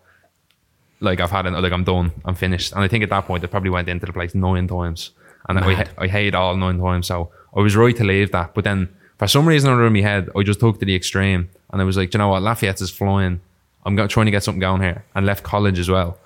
[1.00, 1.50] Like I've had it.
[1.52, 2.10] Like I'm done.
[2.24, 4.66] I'm finished." And I think at that point, I probably went into the place nine
[4.66, 5.10] times,
[5.48, 7.06] and I, I hated all nine times.
[7.06, 8.54] So I was right to leave that.
[8.54, 11.80] But then for some reason under my head, I just took to the extreme, and
[11.80, 12.42] I was like, "Do you know what?
[12.42, 13.40] Lafayette is flying.
[13.84, 16.18] I'm trying to get something going here, and left college as well."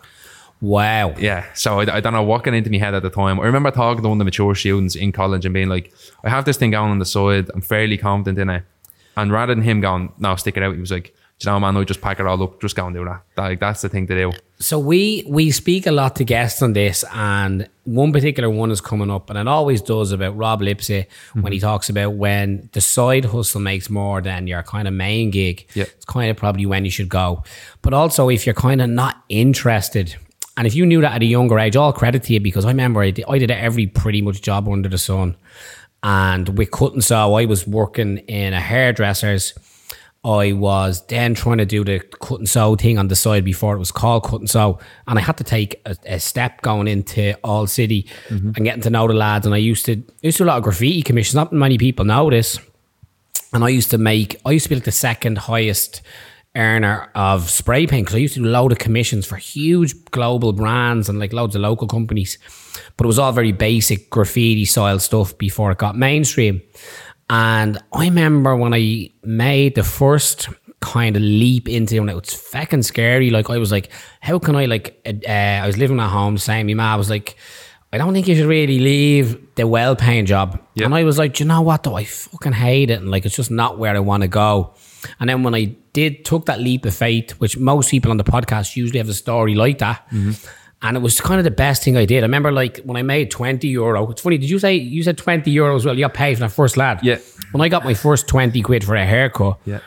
[0.61, 1.15] Wow.
[1.19, 3.41] Yeah, so I, I don't know what got into my head at the time.
[3.41, 5.91] I remember talking to one of the mature students in college and being like,
[6.23, 7.51] I have this thing going on the side.
[7.55, 8.65] I'm fairly confident in it.
[9.17, 11.59] And rather than him going, no, stick it out, he was like, "Do you know,
[11.59, 13.23] man, I just pack it all up, just go and do that.
[13.37, 14.33] that like, that's the thing to do.
[14.59, 18.81] So we we speak a lot to guests on this, and one particular one is
[18.81, 21.67] coming up, and it always does about Rob Lipsett when he mm-hmm.
[21.67, 25.67] talks about when the side hustle makes more than your kind of main gig.
[25.75, 25.85] Yeah.
[25.85, 27.43] It's kind of probably when you should go.
[27.81, 30.15] But also, if you're kind of not interested,
[30.59, 32.69] and if you knew that at a younger age, all credit to you because I
[32.69, 35.37] remember I did, I did every pretty much job under the sun.
[36.03, 39.55] And with cut and sew, I was working in a hairdresser's.
[40.23, 43.75] I was then trying to do the cut and sew thing on the side before
[43.75, 44.79] it was called cut and sew.
[45.07, 48.51] And I had to take a, a step going into All City mm-hmm.
[48.55, 49.47] and getting to know the lads.
[49.47, 51.35] And I used to I used to do a lot of graffiti commissions.
[51.35, 52.59] Not many people know this.
[53.53, 56.03] And I used to make, I used to be like the second highest
[56.57, 60.05] earner of spray paint because I used to do a load of commissions for huge
[60.07, 62.39] global brands and like loads of local companies.
[62.97, 66.61] But it was all very basic graffiti style stuff before it got mainstream.
[67.31, 70.49] And I remember when I made the first
[70.81, 73.31] kind of leap into it, and it was fucking scary.
[73.31, 73.91] Like I was like,
[74.21, 75.01] how can I like?
[75.07, 77.37] Uh, I was living at home, saying my ma was like,
[77.93, 80.61] I don't think you should really leave the well-paying job.
[80.75, 80.87] Yeah.
[80.87, 81.95] And I was like, "Do you know what though?
[81.95, 84.75] I fucking hate it, and like it's just not where I want to go.
[85.21, 88.25] And then when I did took that leap of faith, which most people on the
[88.25, 90.05] podcast usually have a story like that.
[90.83, 92.19] And it was kind of the best thing I did.
[92.23, 94.11] I remember like when I made 20 euro.
[94.11, 95.95] It's funny, did you say you said 20 euro as well?
[95.95, 97.01] You got paid for that first lad.
[97.03, 97.19] Yeah.
[97.53, 99.81] When I got my first 20 quid for a haircut, Yeah.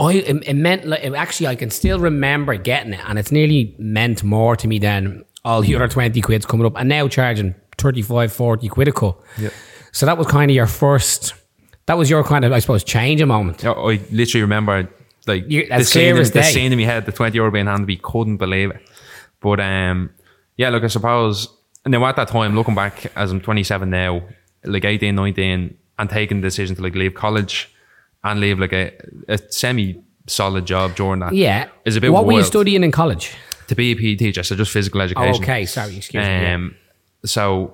[0.00, 3.74] I it, meant like it, actually I can still remember getting it, and it's nearly
[3.78, 7.54] meant more to me than all the other twenty quids coming up, and now charging
[7.78, 9.18] 35, 40 quid a cut.
[9.38, 9.48] Yeah.
[9.90, 11.34] So that was kind of your first.
[11.86, 13.64] That was your kind of, I suppose, change a moment.
[13.64, 14.88] I literally remember
[15.26, 17.88] like You- the scene, in, the scene in my head, the 20 euro being handed
[17.88, 18.80] we couldn't believe it.
[19.40, 20.10] But um,
[20.58, 21.48] yeah, look, I suppose,
[21.86, 24.22] and then at that time, looking back as I'm 27 now,
[24.64, 27.72] like 18, 19, and taking the decision to like leave college
[28.24, 28.92] and leave like a,
[29.28, 31.32] a semi solid job during that.
[31.34, 31.68] Yeah.
[31.86, 33.34] Is a bit What were you studying in college?
[33.68, 35.42] To be a PE teacher, so just physical Oh, education.
[35.42, 36.28] okay, sorry, excuse me.
[36.28, 36.54] yeah.
[36.54, 36.74] Um,
[37.24, 37.70] so uh,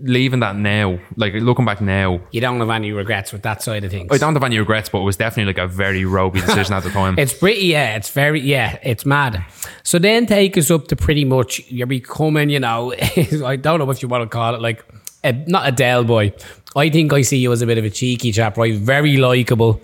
[0.00, 3.84] leaving that now, like looking back now, You don't have any regrets with that side
[3.84, 4.08] of things.
[4.10, 6.82] I don't have any regrets, but it was definitely like a very ropey decision at
[6.82, 7.16] the time.
[7.22, 7.94] It's pretty, yeah.
[7.96, 8.78] It's very, yeah.
[8.82, 9.44] It's mad.
[9.84, 12.92] So then take us up to pretty much you're becoming, you know,
[13.46, 14.84] I don't know if you want to call it, like
[15.22, 16.34] a, not a Del Boy.
[16.74, 18.74] I think I see you as a bit of a cheeky chap, right?
[18.74, 19.80] Very likable,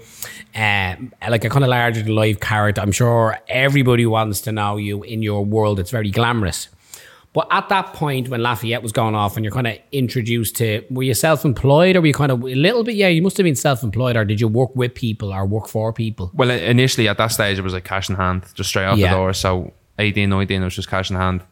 [0.56, 2.80] um, like a kind of larger than life character.
[2.80, 5.78] I'm sure everybody wants to know you in your world.
[5.78, 6.68] It's very glamorous.
[7.38, 10.84] But at that point when Lafayette was going off and you're kind of introduced to,
[10.90, 12.96] were you self employed or were you kind of a little bit?
[12.96, 15.68] Yeah, you must have been self employed or did you work with people or work
[15.68, 16.32] for people?
[16.34, 19.10] Well, initially at that stage, it was like cash in hand, just straight out Yeah.
[19.12, 19.32] the door.
[19.34, 21.42] So 18, 19, it was just cash in hand.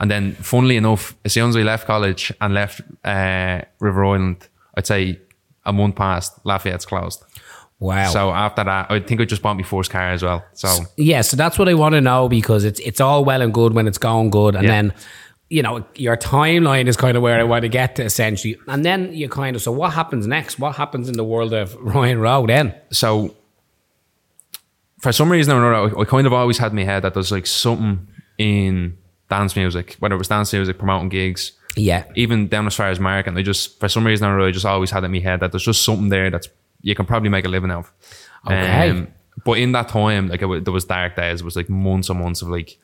[0.00, 4.48] And then, funnily enough, as soon as we left college and left uh, River Island,
[4.78, 5.20] I'd say
[5.66, 7.22] a month passed, Lafayette's closed.
[7.80, 8.08] Wow.
[8.08, 10.42] So after that, I think I just bought my first car as well.
[10.54, 13.52] So Yeah, so that's what I want to know because it's it's all well and
[13.52, 14.70] good when it's going good, and Yeah.
[14.70, 14.92] then
[15.50, 18.84] you know your timeline is kind of where I want to get to essentially, and
[18.84, 20.58] then you kind of so what happens next?
[20.58, 22.74] What happens in the world of Ryan Roe then?
[22.90, 23.34] so
[25.04, 27.30] for some reason or another, I, kind of always had in my head that there's
[27.30, 28.96] like something in
[29.28, 32.98] dance music, whether it was dance music, promoting gigs, Yeah, even down as far as
[32.98, 33.36] marketing.
[33.38, 35.52] I just, for some reason or another, I just always had in my head that
[35.52, 36.48] there's just something there that's
[36.80, 37.92] you can probably make a living out of.
[38.46, 38.90] Okay.
[38.90, 39.08] Um,
[39.44, 41.42] but in that time, like it, there was dark days.
[41.42, 42.78] It was like months and months of like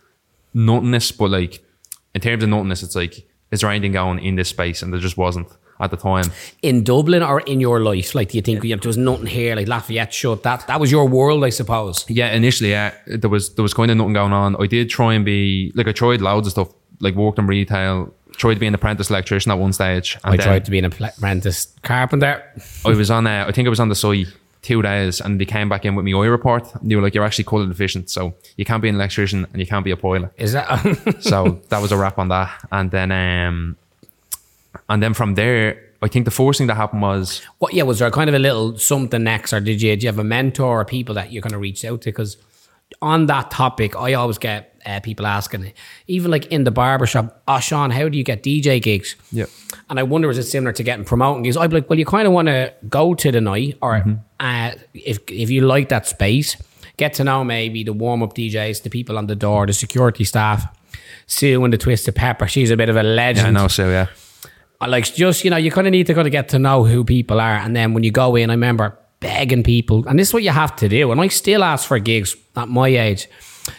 [0.53, 1.13] nothingness.
[1.13, 1.65] But like
[2.15, 4.83] in terms of nothingness, it's like is there anything going in this space?
[4.83, 5.49] And there just wasn't
[5.81, 6.31] at the time.
[6.63, 9.57] in Dublin or in your life, like do you think know, there was nothing here,
[9.57, 12.05] like Lafayette shut that that was your world, I suppose.
[12.09, 14.57] Yeah, initially, yeah, there was there was kind of nothing going on.
[14.63, 16.69] I did try and be like I tried loads of stuff,
[17.01, 20.17] like worked in retail, tried to be an apprentice electrician at one stage.
[20.25, 22.43] And I then tried to be an apprentice carpenter.
[22.85, 24.29] I was on, uh, I think I was on the site
[24.63, 26.75] two days, and they came back in with me oil report.
[26.75, 29.61] And they were like, "You're actually colour deficient, so you can't be an electrician and
[29.61, 31.19] you can't be a pilot." Is that?
[31.21, 32.51] so that was a wrap on that.
[32.71, 33.77] And then, um,
[34.89, 37.75] and then from there, I think the first thing that happened was what?
[37.75, 40.19] Yeah, was there kind of a little something next, or did you did you have
[40.19, 42.11] a mentor or people that you kind of reached out to?
[42.11, 42.37] Because
[43.03, 45.73] on that topic, I always get uh, people asking,
[46.07, 49.17] even like in the barbershop, oh, Sean, how do you get DJ gigs?
[49.33, 49.47] Yeah.
[49.89, 51.57] And I wonder, is it similar to getting promoting gigs?
[51.57, 54.05] I'd be like, well, you kind of want to go to the night, or
[54.41, 56.57] uh, if, if you like that space,
[56.97, 60.25] get to know maybe the warm up DJs, the people on the door, the security
[60.25, 60.77] staff.
[61.27, 63.47] Sue and the Twisted Pepper, she's a bit of a legend.
[63.47, 64.09] I know, Sue, yeah,
[64.81, 66.85] I like just you know you kind of need to kind of get to know
[66.85, 70.29] who people are, and then when you go in, I remember begging people, and this
[70.29, 71.13] is what you have to do.
[71.13, 73.29] And I still ask for gigs at my age.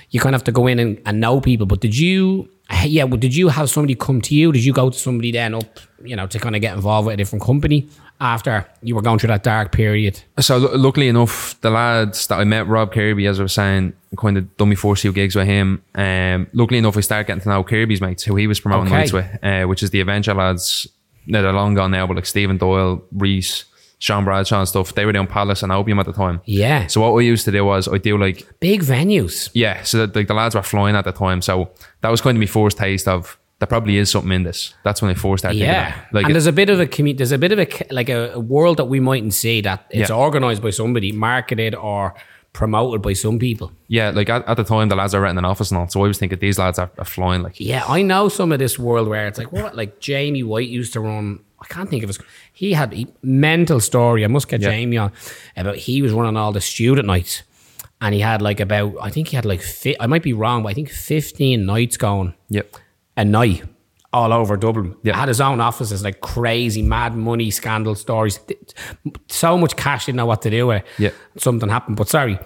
[0.10, 1.65] You kind of have to go in and, and know people.
[1.65, 2.50] But did you,
[2.86, 4.52] yeah, well, did you have somebody come to you?
[4.52, 7.13] Did you go to somebody then up, you know, to kind of get involved with
[7.13, 7.88] a different company
[8.20, 10.22] after you were going through that dark period?
[10.39, 13.94] So lu- luckily enough, the lads that I met, Rob Kirby, as I was saying,
[14.17, 15.82] kind of done me first few gigs with him.
[15.96, 18.98] Um, luckily enough, I started getting to know Kirby's mates, who he was promoting Okay.
[18.98, 20.88] nights with, uh, which is the Avenger lads.
[21.28, 23.65] They're long gone now, but like Stephen Doyle, Reese,
[24.06, 26.42] Sean Bradshaw and stuff, they were doing Palace and Opium at the time.
[26.46, 29.50] Yeah, So what we used to do was I do like big venues.
[29.54, 31.42] yeah, so that, like the lads were flying at the time.
[31.42, 31.70] So
[32.02, 34.74] that was kind of my first taste of there probably is something in this.
[34.84, 35.60] That's when I first started.
[35.60, 38.10] Yeah, like and there's a bit of a commu- there's a bit of a like
[38.10, 40.16] a, a world that we mightn't see that it's Yeah.
[40.16, 42.16] organized by somebody, marketed or
[42.54, 43.72] promoted by some people.
[43.88, 45.88] yeah, like at, at the time the lads are renting an office and all.
[45.88, 47.44] So I was thinking these lads are, are flying.
[47.44, 50.68] Like Yeah, I know some of this world where it's like what, like Jamie White
[50.68, 51.40] used to run.
[51.62, 52.19] I can't think of his.
[52.54, 54.24] He had a mental story.
[54.24, 54.71] I must get Yeah.
[54.71, 55.12] Jamie on
[55.56, 57.43] about he was running all the student nights,
[58.02, 58.95] and he had like about.
[59.02, 59.62] I think he had like.
[59.62, 62.76] Fi- I might be wrong, but I think fifteen nights going yep,
[63.15, 63.63] a night
[64.13, 64.95] all over Dublin.
[65.04, 65.15] Yeah.
[65.15, 68.39] Had his own offices, like crazy mad money scandal stories.
[69.28, 70.84] So much cash, didn't know what to do with.
[70.97, 71.12] Yeah.
[71.38, 71.95] something happened.
[71.97, 72.38] But sorry.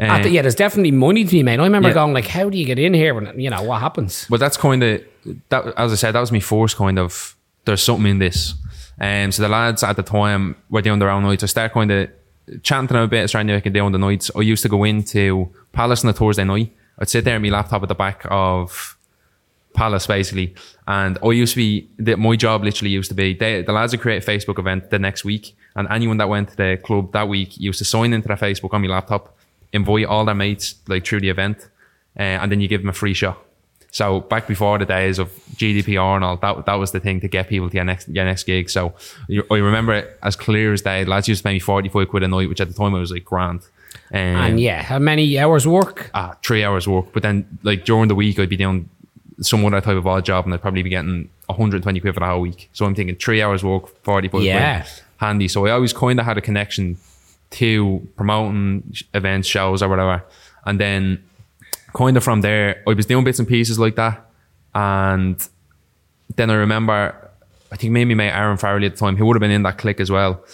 [0.00, 1.58] At um, the- yeah, there's definitely money to be made.
[1.60, 1.94] I remember Yeah.
[1.94, 4.26] going like, "How do you get in here?" When you know what happens.
[4.28, 5.02] but that's kind of
[5.48, 5.72] that.
[5.76, 7.34] As I said, that was my first kind of.
[7.68, 8.54] There's something in this.
[8.98, 11.42] Um, so the lads at the time were doing their own nights.
[11.42, 12.10] I started kind of
[12.62, 14.30] chanting a bit, trying to make it down the nights.
[14.34, 16.74] I used to go into Palace on a Thursday night.
[16.98, 18.96] I'd sit there on my laptop at the back of
[19.74, 20.54] Palace basically.
[20.86, 23.92] And I used to be, the, my job literally used to be, they, the lads
[23.92, 25.54] would create a Facebook event the next week.
[25.76, 28.72] And anyone that went to the club that week used to sign into their Facebook
[28.72, 29.36] on my laptop,
[29.74, 31.68] invite all their mates like through the event,
[32.18, 33.38] uh, and then you give them a free shot.
[33.90, 37.28] So back before the days of GDPR and all, that that was the thing to
[37.28, 38.68] get people to your next your next gig.
[38.70, 38.92] So
[39.28, 41.04] you, I remember it as clear as day.
[41.04, 43.00] Lads used to pay me forty five quid a night, which at the time it
[43.00, 43.60] was like grand.
[44.12, 46.10] Um, And yeah, how many hours work?
[46.14, 47.06] ah, three hours work.
[47.12, 48.88] But then, like during the week, I'd be doing
[49.40, 52.26] some other type of odd job, and I'd probably be getting 120 quid for the
[52.26, 52.68] whole week.
[52.74, 54.80] So I'm thinking three hours work, 45 Yeah.
[54.82, 55.48] quid, handy.
[55.48, 56.98] So I always kind of had a connection
[57.52, 58.82] to promoting
[59.14, 60.22] events, shows, or whatever.
[60.66, 61.22] And then,
[61.94, 64.24] kind of from there, I was doing bits and pieces like that.
[64.74, 65.46] And
[66.36, 67.30] then I remember,
[67.72, 69.78] I think maybe my Aaron Farrelly at the time, he would have been in that
[69.78, 70.44] clique as well.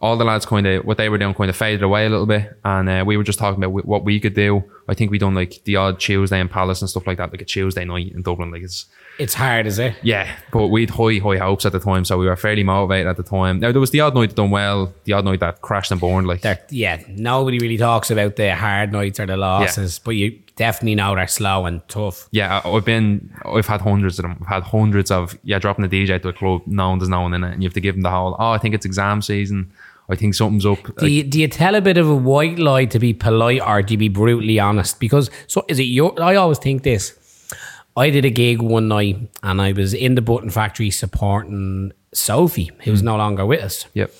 [0.00, 2.26] All the lads kind of what they were doing kind of faded away a little
[2.26, 4.62] bit, and uh, we were just talking about wh- what we could do.
[4.86, 7.40] I think we done like the odd Tuesday in Palace and stuff like that, like
[7.40, 8.50] a Tuesday night in Dublin.
[8.50, 8.86] Like it's
[9.18, 9.94] It's hard, is it?
[10.02, 13.16] yeah, but we'd high high hopes at the time, so we were fairly motivated at
[13.16, 13.60] the time.
[13.60, 16.00] Now there was the odd night that done well, the odd night that crashed and
[16.00, 16.26] burned.
[16.26, 20.38] Like They're, yeah, nobody really talks about the hard nights or the losses, but you
[20.56, 22.28] definitely know they're slow and tough.
[22.32, 24.38] yeah, I've been, I've had hundreds of them.
[24.40, 27.34] I've had hundreds of yeah, dropping the DJ to a club, knowing there's no one
[27.34, 28.36] in it, and you have to give them the whole.
[28.38, 29.72] Oh, I think it's exam season.
[30.08, 30.78] I think something's up.
[30.98, 33.80] Do you, do you tell a bit of a white lie to be polite or
[33.80, 35.00] do you be brutally honest?
[35.00, 36.20] Because so is it your?
[36.22, 37.18] I always think this.
[37.96, 42.70] I did a gig one night and I was in the button factory supporting Sophie,
[42.80, 43.86] who who's no longer with us.
[43.94, 44.12] Yep.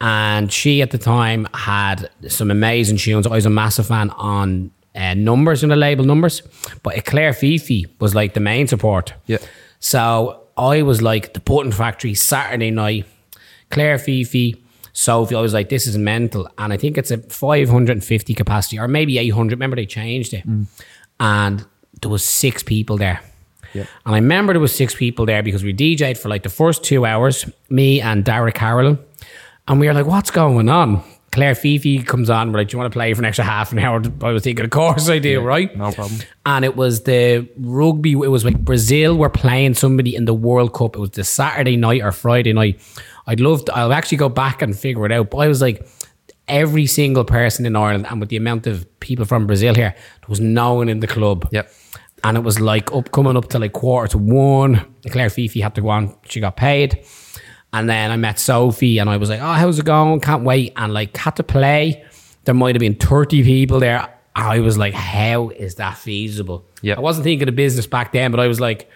[0.00, 3.26] And she at the time had some amazing tunes.
[3.26, 6.42] I was a massive fan on uh, numbers and the label numbers,
[6.82, 9.14] but Claire Fifi was like the main support.
[9.26, 9.38] Yeah.
[9.78, 13.06] So I was like the button factory Saturday night,
[13.70, 15.34] Claire Fifi, Sophie.
[15.34, 16.48] I was like, this is mental.
[16.58, 19.52] And I think it's a 550 capacity or maybe 800.
[19.52, 20.44] Remember they changed it.
[21.20, 21.64] And
[22.02, 23.20] there was six people there.
[23.72, 23.86] Yeah.
[24.04, 26.84] And I remember there was six people there because we DJ'd for like the first
[26.84, 28.98] two hours, me and Dara Carroll.
[29.66, 31.02] And we were like, what's going on?
[31.30, 33.72] Claire Fifi comes on, we're like, do you want to play for an extra half
[33.72, 34.02] an hour?
[34.22, 35.74] I was thinking, of course I do, right?
[35.74, 36.20] No problem.
[36.44, 40.74] And it was the rugby, it was like Brazil were playing somebody in the World
[40.74, 40.94] Cup.
[40.94, 42.80] It was the Saturday night or Friday night.
[43.26, 45.30] I'd love to, I'll actually go back and figure it out.
[45.30, 45.88] But I was like,
[46.48, 50.28] every single person in Ireland, and with the amount of people from Brazil here, there
[50.28, 51.48] was no one in the club.
[51.50, 51.72] Yep.
[52.24, 54.94] And it was like up coming up to like quarter to one.
[55.10, 56.16] Claire Fifi had to go on.
[56.28, 57.04] She got paid.
[57.72, 60.20] And then I met Sophie and I was like, oh, how's it going?
[60.20, 60.72] Can't wait.
[60.76, 62.04] And like had to play.
[62.44, 64.08] there might have been 30 people there.
[64.36, 66.64] I was like, how is that feasible?
[66.80, 66.94] Yeah.
[66.96, 68.88] I wasn't thinking of business back then, but I was like,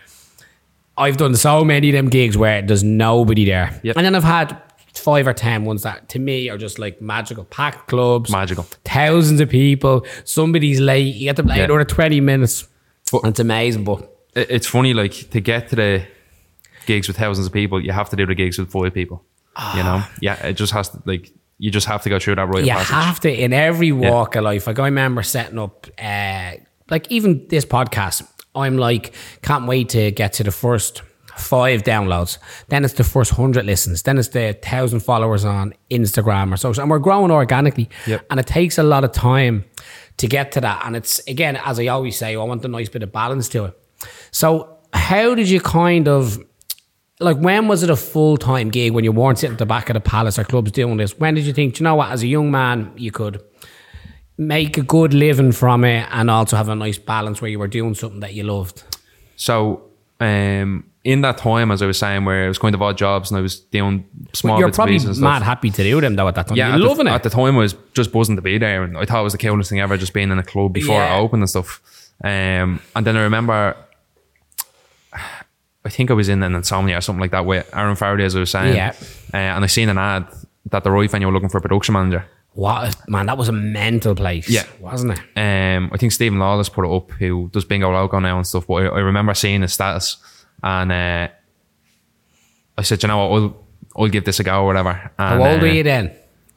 [0.99, 3.79] I've done so many of them gigs where there's nobody there.
[3.83, 3.97] Yep.
[3.97, 4.61] And then I've had
[4.95, 7.45] five or ten ones that to me are just like magical.
[7.45, 8.65] Packed clubs, Magical.
[8.85, 10.07] thousands of people.
[10.25, 11.15] Somebody's late.
[11.17, 11.65] You have to play Yeah.
[11.65, 12.67] another 20 minutes.
[13.25, 13.85] And it's amazing.
[13.85, 14.01] But
[14.35, 16.03] It- It's funny, like to get to the
[16.87, 19.25] gigs with thousands of people, you have to do the gigs with five people.
[19.75, 22.47] You know, yeah, it just has to like you just have to go through that
[22.49, 22.89] of you passage.
[22.95, 24.67] have to in every walk of life.
[24.67, 26.53] Like I remember setting up, uh,
[26.91, 28.23] like even this podcast.
[28.55, 31.03] I'm like, can't wait to get to the first
[31.37, 32.39] five downloads.
[32.69, 34.03] Then it's the first hundred listens.
[34.03, 37.89] Then it's the thousand followers on Instagram or social, and we're growing organically.
[38.07, 38.27] Yep.
[38.31, 39.65] And it takes a lot of time
[40.19, 40.83] to get to that.
[40.85, 43.67] And it's again, as I always say, I want a nice bit of balance to
[43.67, 43.79] it.
[44.31, 46.39] So, how did you kind of
[47.21, 49.89] like when was it a full time gig when you weren't sitting at the back
[49.89, 51.19] of the palace or clubs doing this?
[51.19, 53.43] When did you think, "Do you know what, as a young man, you could
[54.39, 57.69] make a good living from it and also have a nice balance where you were
[57.69, 58.83] doing something that you loved?
[59.37, 62.99] So, um, in that time, as I was saying, where I was going to odd
[62.99, 66.17] jobs and I was doing small You're bits and probably mad happy to do them
[66.17, 66.57] though at that time.
[66.57, 68.83] Yeah, You're at the, loving at the time, I was just buzzing to be there,
[68.83, 70.97] and I thought it was the coolest thing ever, just being in a club before
[70.97, 71.17] Yeah.
[71.17, 71.81] it opened and stuff.
[72.25, 73.77] Um, and then I remember,
[75.13, 78.35] I think I was in an insomnia or something like that with Aaron Faraday, as
[78.35, 78.75] I was saying.
[78.75, 78.93] Yeah.
[79.33, 80.27] Uh, and I seen an ad
[80.71, 82.25] that the Wright Venue were looking for a production manager.
[82.55, 84.49] what man, that was a mental place.
[84.49, 84.65] Yeah.
[84.81, 85.21] wasn't it?
[85.39, 88.67] Um, I think Stephen Lawless put it up, who does Bingo Loco now and stuff.
[88.67, 90.17] But I, I remember seeing his status,
[90.67, 91.29] and uh,
[92.79, 94.93] I said, you know what, I'll, I'll give this a go or whatever.
[95.19, 96.13] How And, old uh, were you then?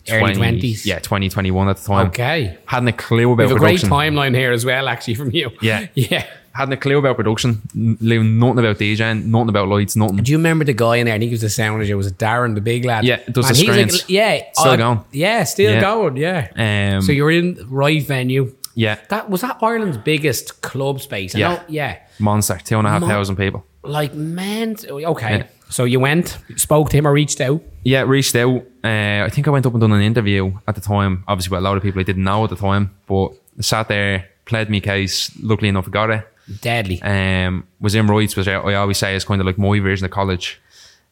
[0.10, 0.86] Early 20 twenties.
[0.86, 2.08] Yeah, 20, 21 at the time.
[2.08, 2.58] Okay.
[2.66, 5.52] Hadn't a clue We about have a great timeline here as well, actually, from you.
[5.62, 5.88] Yeah.
[5.96, 6.26] Yeah.
[6.52, 7.62] Hadn't a clue about production.
[7.76, 10.18] Knew nothing about DJing, nothing about lights, nothing.
[10.18, 11.14] Do you remember the guy in there?
[11.14, 11.96] I think he was the sound engineer.
[11.96, 13.06] Was it Darren, the big lad?
[13.06, 14.10] Yeah, does the he's like- screens.
[14.10, 15.06] yeah, Still uh, going.
[15.12, 15.82] Yeah, still Yeah.
[15.82, 16.18] going.
[16.18, 16.96] Yeah.
[16.96, 18.56] Um, so you're in the Wright Venue.
[18.74, 21.36] yeah, That was that Ireland's biggest club space.
[21.36, 21.48] I Yeah.
[21.54, 21.98] know- yeah.
[22.18, 23.64] monster, two and a half Mon- thousand people.
[23.84, 25.38] Like man, okay.
[25.38, 25.48] Yeah.
[25.70, 27.62] So you went, spoke to him, or reached out.
[27.84, 28.64] Yeah, reached out.
[28.84, 31.24] Uh, I think I went up and done an interview at the time.
[31.28, 33.30] Obviously, with a lot of people I didn't know at the time, but
[33.62, 35.32] sat there, played me case.
[35.42, 36.28] Luckily enough, I got it.
[36.62, 37.00] Deadly.
[37.04, 40.06] Um, was in Royds, which I, I always say is kind of like my version
[40.06, 40.60] of college.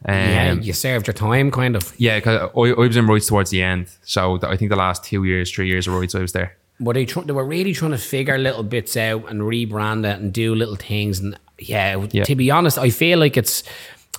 [0.05, 1.93] Um, yeah, you served your time, kind of.
[1.97, 3.87] yeah, because I, I was in Royds towards the end.
[4.03, 6.55] So th- I think the last two years, three years of Royds, I was there.
[6.79, 7.05] Were they?
[7.05, 10.53] Tr- they were really trying to figure little bits out and rebrand it and do
[10.55, 11.19] little things.
[11.19, 12.23] And yeah, Yeah.
[12.23, 13.63] to be honest, I feel like it's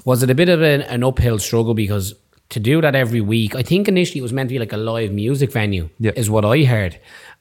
[0.05, 2.15] was it a bit of an, an uphill struggle because
[2.51, 3.55] to do that every week.
[3.55, 5.89] I think initially it was meant to be like a live music venue.
[5.99, 6.13] Yeah.
[6.17, 6.99] is what I heard.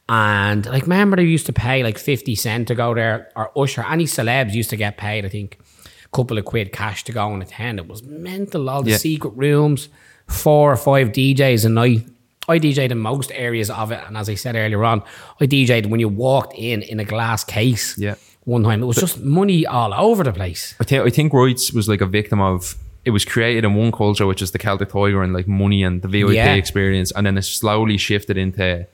[0.10, 3.84] And like, remember they used to pay like fifty cent to go there, or Usher.
[3.86, 5.26] Any celebs used to get paid.
[5.26, 5.58] I think
[6.06, 7.80] a couple of quid cash to go and attend.
[7.80, 8.70] It was mental.
[8.70, 8.98] All the Yeah.
[8.98, 9.90] secret rooms,
[10.28, 12.06] four or five DJs a night.
[12.50, 15.04] I DJed in most areas of it, and as I said earlier on,
[15.42, 17.98] I DJed when you walked in in a glass case.
[17.98, 18.16] Yeah.
[18.48, 20.74] One time it was just money all over the place.
[20.80, 23.92] I think I think Royds was like a victim of it was created in one
[23.92, 26.54] culture, which is the Celtic Tiger and like money and the VIP Yeah.
[26.54, 28.88] experience, and then it slowly shifted into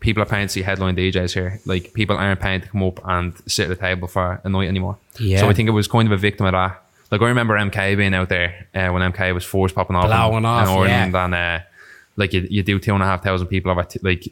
[0.00, 1.60] people are paying to see headline DJs here.
[1.66, 4.68] Like people aren't paying to come up and sit at a table for a night
[4.68, 4.96] anymore.
[5.18, 5.40] Yeah.
[5.40, 6.82] So I think it was kind of a victim of that.
[7.10, 10.10] Like I remember MK being out there uh, when MK was first popping off, in-
[10.10, 11.24] Blowing off, in Ireland, yeah.
[11.24, 11.58] and uh,
[12.16, 14.28] like you, you do two and a half thousand people over t- like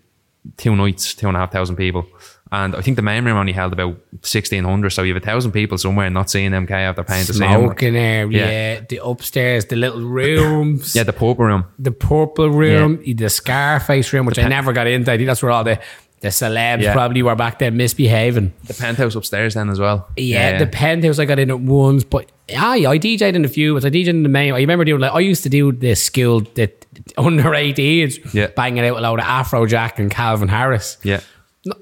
[0.58, 2.06] two nights, two and a half thousand people.
[2.52, 4.90] And I think the main room only held about sixteen hundred.
[4.90, 7.60] So you have a thousand people somewhere not seeing MK after paying to see him.
[7.62, 8.46] Smoking there, yeah.
[8.74, 8.80] Yeah.
[8.88, 11.64] The upstairs, the little rooms, Yeah, the purple room.
[11.78, 15.10] the purple room, the Scarface room, which I never got into.
[15.10, 15.80] I think that's where all the
[16.20, 16.92] the celebs Yeah.
[16.94, 18.52] probably were back there misbehaving.
[18.64, 20.08] The penthouse upstairs then as well.
[20.16, 23.74] Yeah, the penthouse I got in at once, but aye, I DJ'd in a few.
[23.74, 24.54] But I DJ'd in the main.
[24.54, 26.70] I remember doing like I used to do the school the
[27.18, 28.46] under 18s, Yeah.
[28.46, 30.96] banging out a load of Afrojack and Calvin Harris.
[31.02, 31.20] Yeah.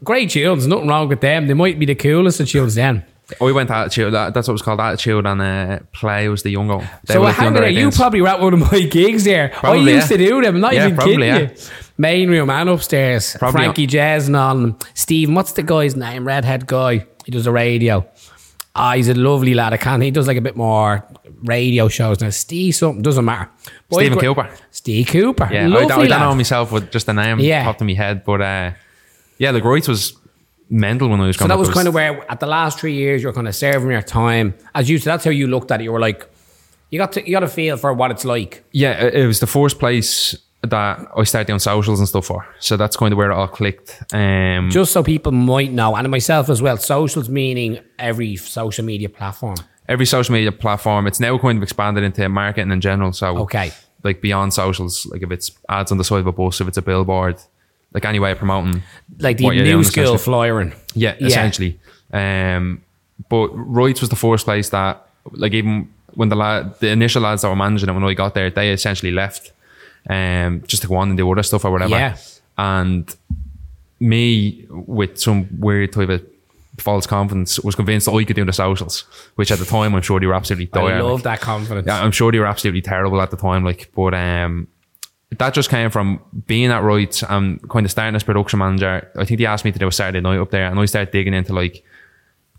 [0.02, 1.46] Great tunes, nothing wrong with them.
[1.46, 3.04] They might be the coolest of tunes then.
[3.40, 4.14] Oh, we went out to Attitude.
[4.14, 6.78] That, that's what it was called Attitude and uh, Play was the younger.
[7.06, 9.48] They so the hang on, you probably were at one of my gigs there.
[9.48, 10.16] Probably, I used yeah.
[10.18, 11.38] to do them, not Yeah, even probably, kidding yeah.
[11.40, 11.56] you.
[11.96, 13.34] Main room and upstairs.
[13.38, 14.76] Probably Frankie Jazz and on.
[14.92, 16.26] Stephen, what's the guy's name?
[16.26, 17.06] Redhead guy.
[17.24, 18.06] He does a radio.
[18.76, 19.72] Ah, he's a lovely lad.
[19.72, 20.02] I can't.
[20.02, 21.06] He does like a bit more
[21.44, 22.30] radio shows now.
[22.30, 23.48] Steve something doesn't matter.
[23.88, 24.50] But Stephen Cooper.
[24.70, 25.48] Steve Cooper.
[25.50, 27.64] Yeah, I lovely don't, I don't know myself with just the name Yeah.
[27.64, 28.72] popped in my head, but uh,
[29.38, 30.16] yeah, like Royce was
[30.70, 33.22] mental when I was So that was kind of where at the last three years
[33.22, 34.54] you're kind of serving your time.
[34.74, 35.84] As you said, that's how you looked at it.
[35.84, 36.28] You were like,
[36.90, 38.64] you got to you got to feel for what it's like.
[38.72, 42.46] yeah, it it was the first place that I started doing socials and stuff for.
[42.58, 44.02] So that's kind of where it all clicked.
[44.14, 46.78] Um, Just so people might know, and myself as well.
[46.78, 49.56] Socials meaning every social media platform.
[49.88, 53.12] every social media platform, it's now kind of expanded into marketing in general.
[53.12, 53.72] So Okay.
[54.04, 56.78] like beyond socials, like if it's ads on the side of a bus, if it's
[56.78, 57.36] a billboard,
[57.94, 58.82] like any way of promoting.
[59.18, 60.74] Like the new doing, skill flyering.
[60.94, 61.78] Yeah, essentially.
[62.12, 62.82] Um,
[63.28, 67.42] but Royds was the first place that, like, even when the lad, the initial lads
[67.42, 69.52] that were managing it when I got there, they essentially left,
[70.10, 71.90] um, just to go on and do other stuff or whatever.
[71.90, 72.16] Yeah.
[72.58, 73.14] And
[74.00, 76.24] me, with some weird type of
[76.78, 79.04] false confidence, was convinced that I could do in the socials,
[79.36, 81.22] which at the time I'm sure they were absolutely I love like.
[81.22, 81.86] that confidence.
[81.86, 83.64] Yeah, I'm sure they were absolutely terrible at the time.
[83.64, 84.66] Like, but um,
[85.38, 89.10] that just came from being at Royds and kind of starting as production manager.
[89.16, 91.12] I think they asked me to do a Saturday night up there, and I started
[91.12, 91.84] digging into like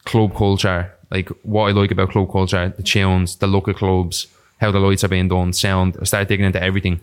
[0.05, 4.27] club culture, like what I like about club culture, the tunes, the local clubs,
[4.59, 5.97] how the lights are being done, sound.
[6.01, 6.99] I started digging into everything,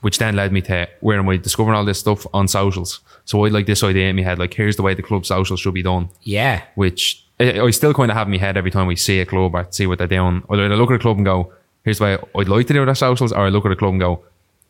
[0.00, 3.00] which then led me to where am I discovering all this stuff on socials.
[3.24, 5.60] So I like this idea in my head, like here's the way the club socials
[5.60, 6.62] should be done Yeah.
[6.74, 9.26] which I, I still kind of have in my head every time we see a
[9.26, 10.42] club or see what they're doing.
[10.50, 11.52] Either I look at a club and go,
[11.84, 13.92] here's the way I'd like to do their socials, or I look at a club
[13.92, 14.22] and go,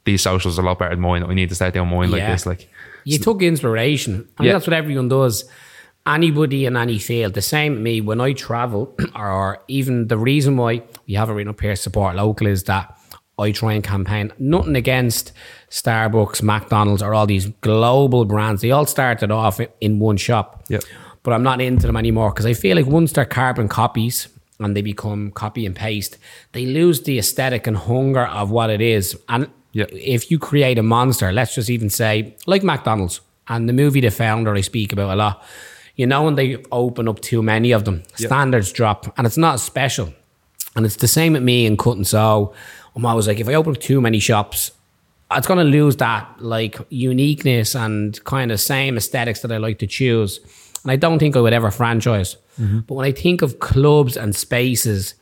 [0.04, 1.26] these socials are a lot better than mine.
[1.26, 2.32] We need to start doing mine like Yeah.
[2.32, 2.46] this.
[2.46, 2.68] Like,
[3.04, 4.26] You took inspiration.
[4.38, 4.52] I mean, Yeah.
[4.54, 5.44] that's what everyone does.
[6.06, 7.32] Anybody in any field.
[7.32, 11.34] The same with me when I travel, or even the reason why we have a
[11.34, 12.94] written up here, support local, is that
[13.38, 14.30] I try and campaign.
[14.38, 15.32] Nothing against
[15.70, 18.60] Starbucks, McDonald's, or all these global brands.
[18.60, 20.64] They all started off i- in one shop.
[20.68, 20.82] Yep.
[21.22, 24.28] But I'm not into them anymore because I feel like once they're carbon copies
[24.60, 26.18] and they become copy and paste,
[26.52, 29.16] they lose the aesthetic and hunger of what it is.
[29.30, 29.86] And Yeah.
[29.90, 34.10] if you create a monster, let's just even say like McDonald's and the movie The
[34.10, 35.44] Founder I speak about a lot,
[35.96, 39.60] you know when they open up too many of them, standards drop and it's not
[39.60, 40.12] special.
[40.76, 42.54] And it's the same with me in cut and sew.
[42.96, 44.72] I'm always like, if I open up too many shops,
[45.32, 49.78] it's going to lose that like uniqueness and kind of same aesthetics that I like
[49.80, 50.40] to choose.
[50.82, 52.36] And I don't think I would ever franchise.
[52.60, 52.80] Mm-hmm.
[52.80, 55.14] But when I think of clubs and spaces,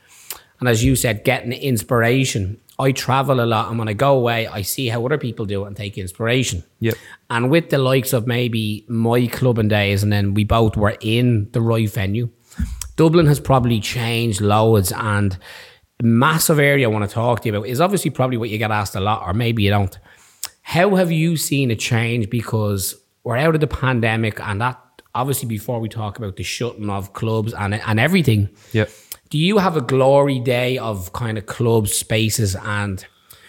[0.61, 3.70] and as you said, getting inspiration, I travel a lot.
[3.70, 6.64] And when I go away, I see how other people do it and take inspiration.
[6.80, 6.95] Yep.
[7.30, 11.49] And with the likes of maybe my clubbing days, and then we both were in
[11.53, 12.28] the Wright Venue,
[12.97, 14.93] Dublin has probably changed loads.
[14.93, 15.39] And
[16.03, 18.72] massive area I want to talk to you about is obviously probably what you get
[18.72, 19.97] asked a lot, or maybe you don't.
[20.62, 22.28] How have you seen a change?
[22.30, 24.80] Because we're out of the pandemic, and that
[25.14, 28.49] obviously before we talk about the shutting of clubs and and everything.
[28.72, 28.91] Yep.
[29.33, 33.03] Do you have a glory day of kind of club spaces and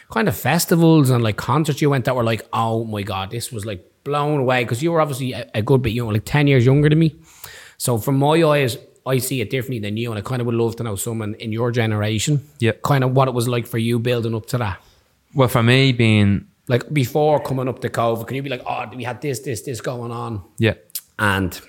[0.10, 3.52] kind of festivals and like concerts you went that were like, oh my god, this
[3.52, 6.24] was like blown away because you were obviously a, a good bit, you know, like
[6.24, 7.14] ten years younger than me.
[7.78, 10.56] So from my eyes, I see it differently than you, and I kind of would
[10.56, 13.78] love to know someone in your generation, yeah, kind of what it was like for
[13.78, 14.82] you building up to that.
[15.36, 18.86] Well, for me, being Like before coming up to COVID, can you be like, oh,
[18.96, 20.76] we had this, this, this going on, yeah.
[21.20, 21.60] and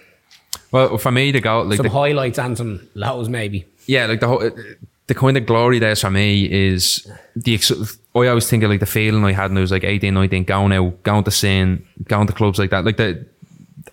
[0.70, 3.66] Well, for me to go like some the, highlights and some lows maybe.
[3.86, 4.50] Yeah, like the whole, uh,
[5.06, 7.58] the kind of glory days for me is the.
[8.14, 10.44] I always think of like the feeling I had when I was like 18, 19,
[10.44, 12.84] going out, going to sin, going to clubs like that.
[12.84, 13.26] Like the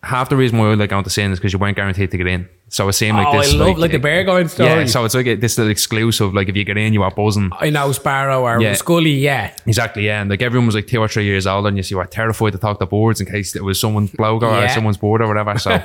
[0.03, 2.17] half the reason why I like going to sin is because you weren't guaranteed to
[2.17, 2.47] get in.
[2.69, 3.53] So it seemed like oh, this.
[3.53, 4.69] I love like, the bear going story.
[4.69, 6.33] Yeah, so it's like a, this little exclusive.
[6.33, 7.51] Like if you get in, you are buzzing.
[7.59, 8.73] I know Sparrow or Yeah.
[8.75, 9.53] Scully, yeah.
[9.65, 10.21] Exactly, yeah.
[10.21, 12.53] And like everyone was like two or three years older, and you see, were terrified
[12.53, 15.59] to talk to boards in case it was someone's logo or someone's board or whatever.
[15.59, 15.71] So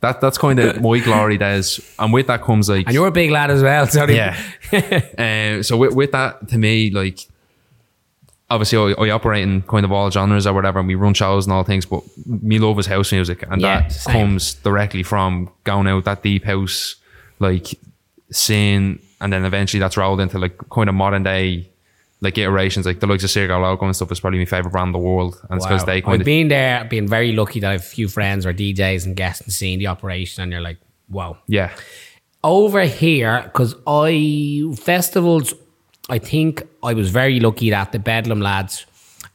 [0.00, 1.80] that that's kind of my glory days.
[1.98, 3.86] And with that comes like And you're a big lad as well.
[3.86, 4.16] Sorry.
[4.16, 4.36] yeah.
[5.18, 7.20] um, so with, with that, to me, like
[8.50, 11.46] obviously I, I operate in kind of all genres or whatever, and we run shows
[11.46, 11.86] and all things.
[11.86, 14.12] But me love is house music, and Yeah, that same.
[14.14, 16.96] comes directly from going out that deep house,
[17.38, 17.68] like
[18.30, 21.70] seeing, and then eventually that's rolled into like kind of modern day.
[22.24, 24.88] Like iterations, like the likes of Circo Loco and stuff is probably my favorite brand
[24.88, 25.86] in the world, and it's because Wow.
[25.86, 28.46] they I've of been there, I've been very lucky that I have a few friends
[28.46, 30.78] or DJs and guests and seeing the operation, and you're like,
[31.10, 31.36] wow.
[31.46, 31.70] yeah,
[32.42, 35.54] Over here, because I festivals,
[36.10, 38.84] I think I was very lucky that the Bedlam lads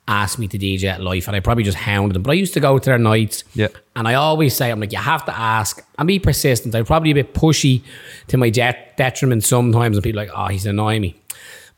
[0.08, 2.24] asked me to DJ at Life, and I probably just hounded them.
[2.24, 3.68] But I used to go to their nights, Yeah.
[3.96, 6.74] and I always say, I'm like, you have to ask and be persistent.
[6.74, 7.82] I'm probably a bit pushy
[8.28, 11.16] to my det- detriment sometimes, and people are like, oh, he's annoying me.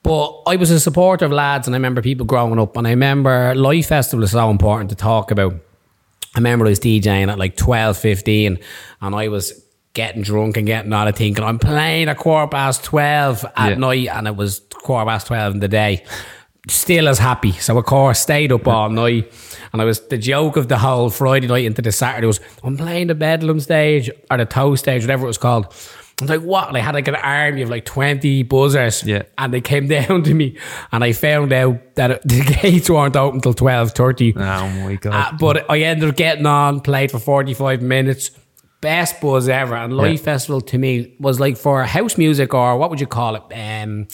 [0.03, 2.91] But I was a supporter of lads, and I remember people growing up, and I
[2.91, 5.53] remember Life Festival is so important to talk about.
[6.33, 8.57] I remember I was DJing at like 12, 15,
[9.01, 12.83] and I was getting drunk and getting out of thinking I'm playing at quarter past
[12.85, 13.75] 12 at Yeah.
[13.75, 16.03] night, and it was quarter past 12 in the day.
[16.67, 17.51] Still as happy.
[17.53, 19.31] So, of course, stayed up all night.
[19.73, 22.77] And I was the joke of the whole Friday night into the Saturday was I'm
[22.77, 25.73] playing the Bedlam stage or the Toe stage, whatever it was called.
[26.21, 26.67] I was like, what?
[26.67, 29.03] And I had like an army of like 20 buzzers.
[29.03, 29.23] Yeah.
[29.37, 30.57] And they came down to me,
[30.91, 34.33] and I found out that the gates weren't open until 12.30.
[34.37, 38.31] oh my god, Uh, but I ended up getting on, played for 45 minutes.
[38.81, 39.75] Best buzz ever.
[39.75, 40.25] And Life Yeah.
[40.25, 43.43] Festival to me was like for house music or what would you call it?
[43.53, 44.07] Um,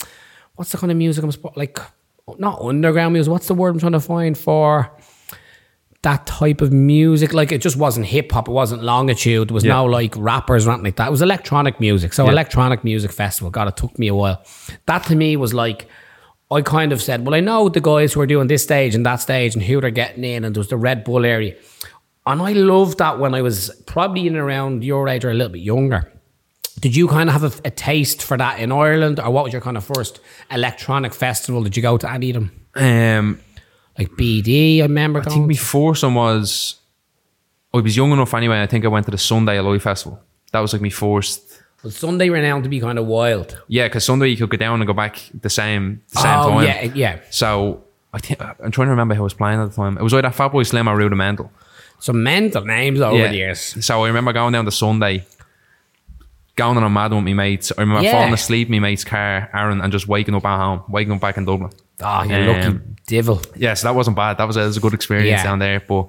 [0.56, 1.78] what's the kind of music I'm like?
[2.38, 3.30] Not underground music.
[3.32, 4.90] What's the word I'm trying to find for
[6.02, 7.32] that type of music.
[7.32, 8.48] Like it just wasn't hip hop.
[8.48, 9.48] It wasn't longitude.
[9.48, 9.74] There was Yeah.
[9.74, 11.08] no like rappers or anything like that.
[11.08, 12.12] It was electronic music.
[12.12, 12.32] So Yeah.
[12.32, 13.50] electronic music festival.
[13.50, 14.42] God, it took me a while.
[14.86, 15.88] That to me was like.
[16.50, 19.04] I kind of said, well, I know the guys who are doing this stage and
[19.04, 21.54] that stage and who they're getting in, and there was the Red Bull area.
[22.26, 25.52] And I loved that when I was probably in around your age or a little
[25.52, 26.10] bit younger.
[26.80, 29.52] Did you kind of have a, a taste for that in Ireland, or what was
[29.52, 30.20] your kind of first
[30.50, 31.62] electronic festival?
[31.62, 32.50] Did you go to any of them?
[32.76, 33.40] Um,
[33.98, 35.34] Like BD, I remember I going.
[35.38, 36.76] think my first one was.
[37.74, 38.62] I was young enough anyway.
[38.62, 40.20] I think I went to the Sunday Alloy Festival.
[40.52, 41.42] That was like my first.
[41.82, 43.60] Well, Sunday renowned to be kind of wild.
[43.68, 46.48] Yeah, because Sunday you could go down and go back the same the same oh
[46.50, 46.64] time.
[46.66, 47.20] yeah, yeah.
[47.30, 49.98] So I think I'm trying to remember who was playing at the time.
[49.98, 51.52] It was either Fatboy Slim or Rudimental.
[52.00, 53.28] Some mental names over yeah.
[53.28, 53.84] the years.
[53.84, 55.26] So I remember going down the Sunday,
[56.56, 57.72] going on a mad one with my mates.
[57.76, 58.12] I remember Yeah.
[58.12, 61.20] falling asleep in my mate's car, Aaron, and just waking up at home, waking up
[61.20, 61.70] back in Dublin.
[62.00, 63.42] Oh, you Um, lucky devil.
[63.56, 64.38] Yeah, so that wasn't bad.
[64.38, 65.42] That was a, was a good experience Yeah.
[65.42, 65.80] down there.
[65.86, 66.08] But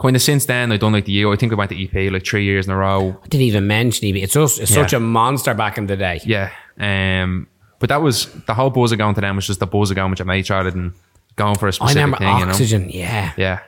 [0.00, 1.30] kind of since then, I've done like the year.
[1.32, 3.16] I think I went to EP like three years in a row.
[3.22, 4.16] I didn't even mention EB.
[4.22, 4.82] It's just it's Yeah.
[4.82, 6.20] such a monster back in the day.
[6.24, 6.50] Yeah.
[6.78, 7.46] Um,
[7.78, 9.96] but that was the whole buzz of going to them was just the buzz of
[9.96, 10.92] going with mates rather than
[11.36, 12.38] going for a I specific remember thing.
[12.38, 12.52] You know?
[12.52, 12.94] Oxegen.
[12.94, 13.32] Yeah.
[13.36, 13.60] Yeah.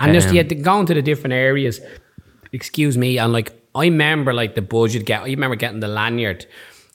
[0.00, 1.80] And just Um, yeah, going to the different areas.
[2.52, 5.22] Excuse me, and like I remember like the budget get.
[5.22, 6.44] I remember getting the lanyard,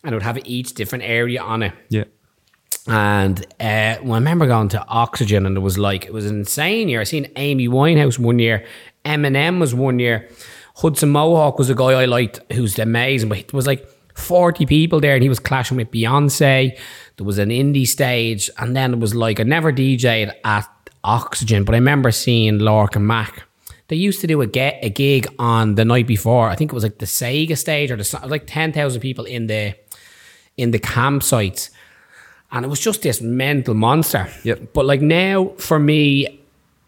[0.04, 1.74] and it would have each different area on it.
[1.90, 2.04] Yeah.
[2.88, 6.40] And uh, well, I remember going to Oxegen, and it was like it was an
[6.40, 7.02] insane year.
[7.02, 8.66] I seen Amy Winehouse one year,
[9.04, 10.30] Eminem was one year,
[10.78, 15.00] Hudson Mohawke was a guy I liked who's amazing, but it was like forty people
[15.00, 16.78] there, and he was clashing with Beyonce.
[17.18, 20.68] There was an indie stage, and then it was like I never DJ'd at
[21.04, 23.44] Oxegen, but I remember seeing Lark and Mac.
[23.90, 26.50] They used to do a, ge- a gig on the night before.
[26.50, 29.48] I think it was like the Sega stage or the like ten thousand people in
[29.48, 29.76] the
[30.58, 31.70] in the campsites
[32.52, 34.28] and it was just this mental monster.
[34.44, 34.74] Yep.
[34.74, 36.40] But like now, for me,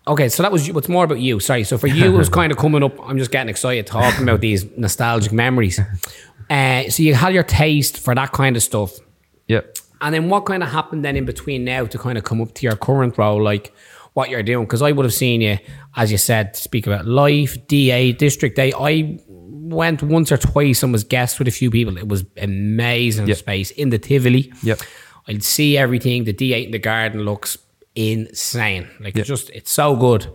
[0.07, 1.39] okay, so that was what's more about you.
[1.39, 1.63] Sorry.
[1.63, 2.97] So for you, it was kind of coming up.
[3.07, 5.79] I'm just getting excited talking about these nostalgic memories.
[6.49, 8.93] Uh, so you had your taste for that kind of stuff,
[9.47, 9.61] Yeah.
[10.01, 12.55] and then what kind of happened then in between now to kind of come up
[12.55, 13.71] to your current role, like
[14.13, 14.65] what you're doing?
[14.65, 15.59] Because I would have seen you,
[15.95, 18.73] as you said, speak about life, D8, District 8.
[18.79, 21.95] I went once or twice and was guest with a few people.
[21.99, 23.37] It was amazing Yep.
[23.37, 24.51] space in the Tivoli.
[24.63, 24.79] Yep.
[25.29, 26.25] I'd see everything.
[26.25, 27.57] The D8 in the garden looks
[27.95, 28.89] insane.
[28.99, 30.27] Like it's just it's so good.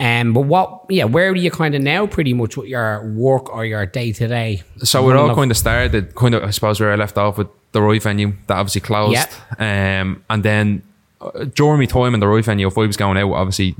[0.00, 0.86] Um, but what?
[0.90, 2.06] Yeah, where are you kind of now?
[2.06, 4.62] Pretty much with your work or your day to day.
[4.78, 7.48] So it all kind of started, kind of, I suppose, where I left off with
[7.72, 9.16] the Wright Venue that obviously closed.
[9.58, 10.82] Um, and then
[11.20, 13.76] uh, during my time in the Wright Venue, if I was going out, obviously,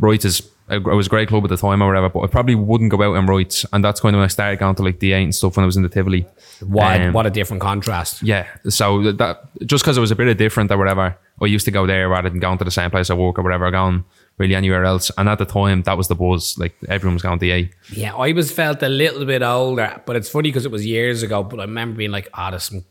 [0.00, 0.40] Roy's is,
[0.72, 3.02] it was a great club at the time or whatever, but I probably wouldn't go
[3.02, 3.64] out in Roy's.
[3.72, 5.64] And that's kind of when I started going to like the 8 and stuff when
[5.64, 6.26] I was in the Tivoli.
[6.60, 8.22] What Um, what a different contrast.
[8.22, 8.46] Yeah.
[8.68, 11.70] So that- just because it was a bit of different or whatever, I used to
[11.70, 14.04] go there rather than going to the same place I work or whatever, going
[14.38, 15.10] really anywhere else.
[15.18, 16.56] And at the time, that was the buzz.
[16.58, 17.70] Like everyone was going to the A.
[17.92, 21.22] Yeah, I was felt a little bit older, but it's funny because it was years
[21.22, 21.42] ago.
[21.42, 22.84] But I remember being like, "Ah, there's some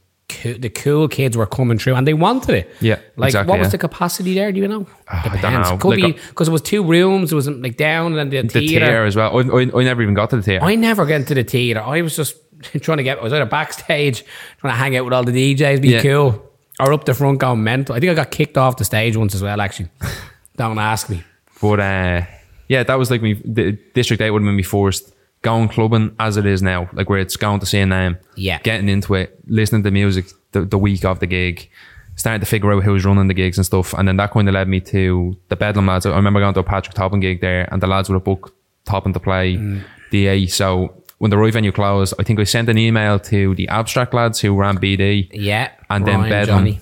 [0.44, 3.68] the cool kids were coming through, and they wanted it." Yeah, like exactly, what was
[3.68, 3.72] yeah.
[3.72, 4.52] the capacity there?
[4.52, 4.86] Do you know?
[5.08, 5.78] I don't know.
[5.78, 7.32] Could Like, be because it was two rooms.
[7.32, 8.86] It was like down and the, The theater.
[8.86, 9.38] tier as well.
[9.38, 10.64] I, I, I never even got to the theater.
[10.66, 11.82] I never get into the theater.
[11.82, 12.36] I was just
[12.82, 13.20] trying to get.
[13.20, 14.24] I was either backstage
[14.60, 16.02] trying to hang out with all the DJs, be Yeah.
[16.02, 16.44] cool,
[16.80, 17.96] or up the front going mental.
[17.96, 19.60] I think I got kicked off the stage once as well.
[19.62, 19.90] Actually,
[20.58, 21.24] don't ask me.
[21.62, 22.22] But uh,
[22.68, 23.34] yeah, that was like me.
[23.34, 27.10] The District 8 would have been me first going clubbing as it is now, like
[27.10, 28.60] where it's going to see a name, Yeah.
[28.62, 31.70] getting into it, listening to music the, the week of the gig,
[32.16, 33.94] starting to figure out who's running the gigs and stuff.
[33.94, 36.06] And then that kind of led me to the Bedlam lads.
[36.06, 38.52] I remember going to a Patrick Topping gig there, and the lads would have booked
[38.86, 39.84] Topping to play Mm.
[40.12, 40.50] D8.
[40.52, 44.14] So when the Wright Venue closed, I think I sent an email to the Abstract
[44.14, 45.30] lads who ran BD.
[45.34, 46.66] Yeah, And then Bedlam.
[46.66, 46.80] Johnny.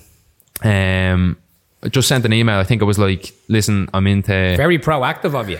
[0.62, 1.36] Um,
[1.82, 2.58] I just sent an email.
[2.58, 4.32] I think it was like, listen, I'm into.
[4.56, 5.58] very proactive of you.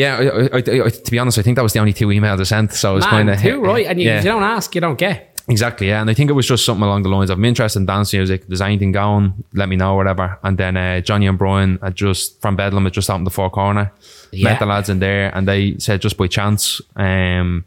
[0.00, 2.08] Yeah, I, I, I, I- to be honest, I think that was the only two
[2.08, 2.72] emails I sent.
[2.74, 4.80] So it was kind of too right, and you, yeah, if you don't ask, you
[4.82, 5.40] don't get.
[5.48, 5.88] exactly.
[5.88, 7.86] Yeah, and I think it was just something along the lines of I'm interested in
[7.86, 8.46] dance music.
[8.48, 10.38] There's anything going, let me know, whatever.
[10.42, 13.48] And then uh, Johnny and Brian had just from Bedlam had just opened the four
[13.50, 13.90] corner.
[14.32, 14.50] Yeah.
[14.50, 17.64] Met the lads in there, and they said just by chance, um,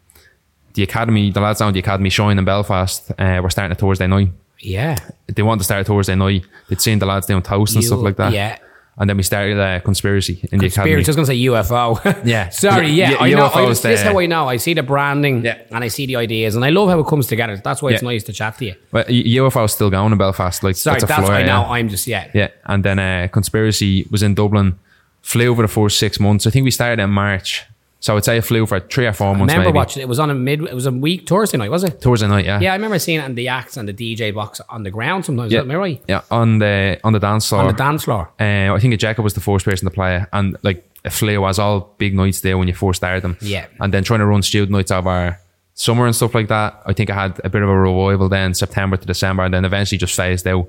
[0.76, 3.76] the academy, the lads down at the academy showing in Belfast, uh, were starting a
[3.76, 4.30] Thursday night.
[4.60, 4.98] Yeah,
[5.34, 6.46] They wanted to start a Thursday night.
[6.68, 8.34] They'd seen the lads doing toast and You- stuff like that.
[8.34, 8.58] yeah.
[9.00, 10.96] And then we started uh, conspiracy in the academy.
[10.96, 11.08] Conspiracy.
[11.08, 12.26] I was going to say UFO.
[12.26, 12.50] Yeah.
[12.66, 12.90] Sorry.
[12.90, 13.46] Yeah, I know.
[13.46, 14.48] I, UFOs this is how I know.
[14.50, 15.62] I see the branding Yeah.
[15.72, 17.56] and I see the ideas, and I love how it comes together.
[17.58, 18.10] That's why it's Yeah.
[18.10, 18.76] nice to chat to you.
[18.92, 20.62] But UFO is still going in Belfast.
[20.64, 21.62] Like Sorry, that's a that's, flyer, I know.
[21.62, 21.70] yeah.
[21.72, 22.30] I'm just yeah.
[22.34, 24.78] Yeah, and then uh, conspiracy was in Dublin.
[25.22, 26.46] Flew over the first six months.
[26.48, 27.64] I think we started in March.
[28.02, 29.52] So I'd say it flew for three or four months.
[29.54, 29.76] I remember maybe.
[29.78, 30.04] watching it.
[30.04, 30.62] It was on a mid.
[30.64, 32.00] It was a week Thursday night, was it?
[32.02, 32.60] Thursday night, yeah.
[32.62, 35.26] Yeah, I remember seeing it in the acts and the DJ box on the ground
[35.26, 35.52] sometimes.
[35.52, 35.60] Yeah.
[35.62, 36.02] Am I right?
[36.08, 37.62] Yeah, on the on the dance floor.
[37.62, 38.32] On the dance floor.
[38.40, 41.46] Uh, I think Jacob was the first person to play it, and like it flew
[41.46, 43.38] as all big nights there when you first started them.
[43.42, 43.68] Yeah.
[43.82, 45.38] and then trying to run student nights over
[45.74, 46.82] summer and stuff like that.
[46.86, 49.66] I think I had a bit of a revival then September to December, and then
[49.66, 50.68] eventually just phased out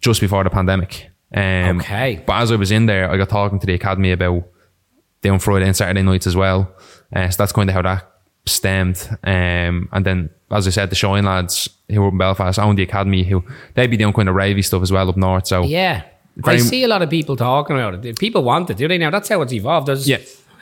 [0.00, 1.08] just before the pandemic.
[1.34, 2.22] Um, Okay.
[2.26, 4.42] but as I was in there, I got talking to the academy about
[5.22, 6.70] doing Friday and Saturday nights as well.
[7.14, 8.08] Uh, so that's kind of how that
[8.46, 9.08] stemmed.
[9.24, 12.82] Um, and then, as I said, the Shine lads who were in Belfast own the
[12.82, 13.44] academy, who
[13.74, 15.46] they'd be doing kind of ravey stuff as well up north.
[15.46, 16.02] So Yeah.
[16.44, 18.18] I see a lot of people talking about it.
[18.18, 19.10] People want it, do they now?
[19.10, 19.86] That's how it's evolved.
[19.88, 20.18] There's, Yeah.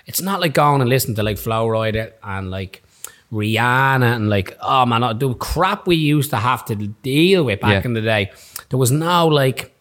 [0.07, 2.83] It's not like going and listening to like Flo Rida and like
[3.33, 7.85] Rihanna and like, oh man, the crap we used to have to deal with back
[7.85, 7.89] Yeah.
[7.89, 8.33] in the day.
[8.71, 9.73] There was no like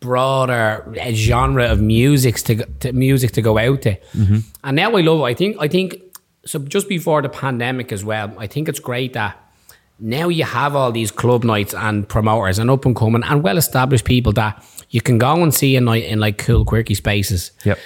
[0.00, 3.96] broader uh, genre of music to, go- to music to go out to.
[4.14, 4.38] Mm-hmm.
[4.64, 5.24] And now I love it.
[5.24, 5.96] I think I think
[6.44, 9.36] so just before the pandemic as well, I think it's great that
[9.98, 13.58] now you have all these club nights and promoters and up and coming and well
[13.58, 17.52] established people that you can go and see a night in like cool, quirky spaces.
[17.64, 17.78] Yep.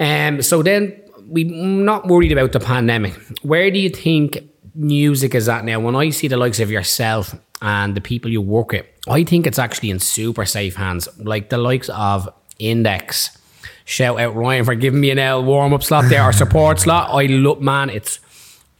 [0.00, 3.14] Um, so then we not worried about the pandemic.
[3.42, 4.38] Where do you think
[4.74, 5.80] music is at now?
[5.80, 9.46] When I see the likes of yourself and the people you work with, I think
[9.46, 11.08] it's actually in super safe hands.
[11.18, 12.28] Like the likes of
[12.58, 13.36] Index.
[13.84, 17.10] Shout out Ryan for giving me an L warm up slot there or support slot.
[17.10, 18.20] I look man, it's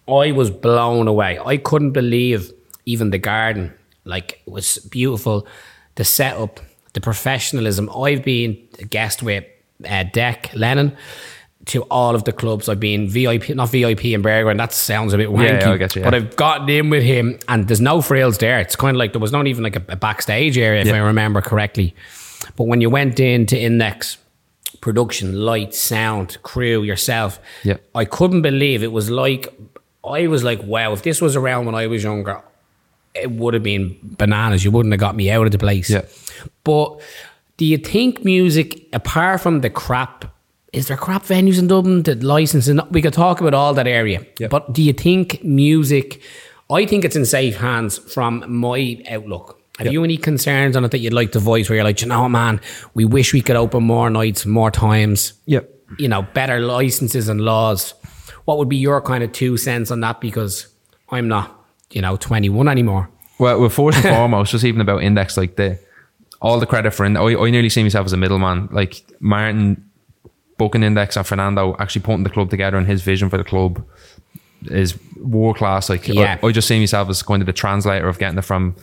[0.07, 1.39] I was blown away.
[1.39, 2.53] I couldn't believe
[2.87, 3.72] even the garden.
[4.05, 5.47] Like it was beautiful.
[5.97, 6.61] The setup,
[6.93, 7.91] the professionalism.
[7.91, 9.45] I've been a guest with
[9.89, 10.97] uh, Deck Lennon
[11.68, 12.68] to all of the clubs.
[12.68, 15.60] I've been VIP, not VIP in Berghain, and that sounds a bit wanky.
[15.60, 16.10] yeah, get you, yeah.
[16.10, 18.58] But I've gotten in with him, and there's no frills there.
[18.60, 20.94] It's kind of like there was not even like a, a backstage area, if Yeah.
[20.94, 21.94] I remember correctly.
[22.56, 24.18] But when you went into Index,
[24.80, 27.40] production, light, sound, crew, yourself.
[27.64, 27.76] Yeah.
[27.94, 29.52] I couldn't believe it was like
[30.04, 32.40] I was like, wow, if this was around when I was younger,
[33.14, 34.64] it would have been bananas.
[34.64, 35.90] You wouldn't have got me out of the place.
[35.90, 36.02] Yeah.
[36.64, 37.00] But
[37.56, 40.24] do you think music, apart from the crap,
[40.72, 42.80] is there crap venues in Dublin that licensing?
[42.90, 44.24] We could talk about all that area.
[44.38, 44.48] Yeah.
[44.48, 46.20] But do you think music?
[46.70, 49.58] I think it's in safe hands from my outlook.
[49.78, 49.92] Have Yeah.
[49.92, 52.28] you any concerns on it that you'd like to voice where you're like, you know,
[52.28, 52.60] man,
[52.94, 55.70] we wish we could open more nights, more times, Yep.
[55.98, 57.94] you know, better licenses and laws?
[58.44, 60.20] What would be your kind of two cents on that?
[60.20, 60.66] Because
[61.10, 63.08] I'm not, you know, 21 anymore.
[63.38, 65.78] Well, well, first and foremost, just even about Index, like the
[66.42, 67.22] all the credit for Index.
[67.22, 68.68] I, I nearly see myself as a middleman.
[68.72, 69.88] Like Martin
[70.59, 73.82] booking Index and Fernando actually putting the club together and his vision for the club
[74.66, 75.88] is world class.
[75.88, 76.38] Like Yeah.
[76.42, 78.74] I, I just see myself as kind of the translator of getting it from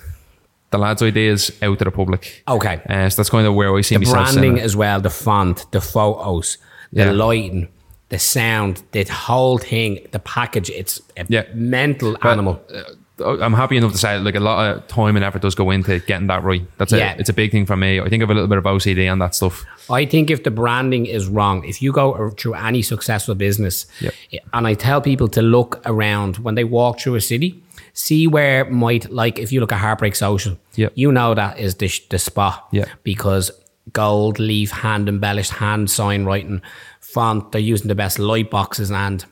[0.71, 2.43] the lads' ideas out to the public.
[2.47, 2.81] Okay.
[2.89, 4.31] Uh, so that's kind of where I see the myself.
[4.33, 6.57] branding as well, the font, the photos,
[6.91, 7.11] the Yeah.
[7.11, 7.67] lighting,
[8.09, 10.69] the sound, the whole thing, the package.
[10.69, 11.43] It's a Yeah.
[11.53, 12.61] mental But, animal.
[12.73, 12.83] uh,
[13.23, 15.99] I'm happy enough to say like a lot of time and effort does go into
[15.99, 16.63] getting that right.
[16.77, 17.13] That's Yeah.
[17.15, 17.99] a, it's a big thing for me.
[18.01, 19.65] I think I have a little bit of OCD on that stuff.
[19.89, 24.13] I think if the branding is wrong, if you go through any successful business, Yep.
[24.53, 27.63] and I tell people to look around when they walk through a city,
[27.93, 30.91] see where might like if you look at Heartbreak Social, Yep.
[30.95, 32.85] you know that is the, the spot, Yeah.
[33.03, 33.49] because
[33.93, 36.61] gold leaf, hand embellished, hand sign writing,
[36.99, 37.51] font.
[37.53, 39.23] They're using the best light boxes and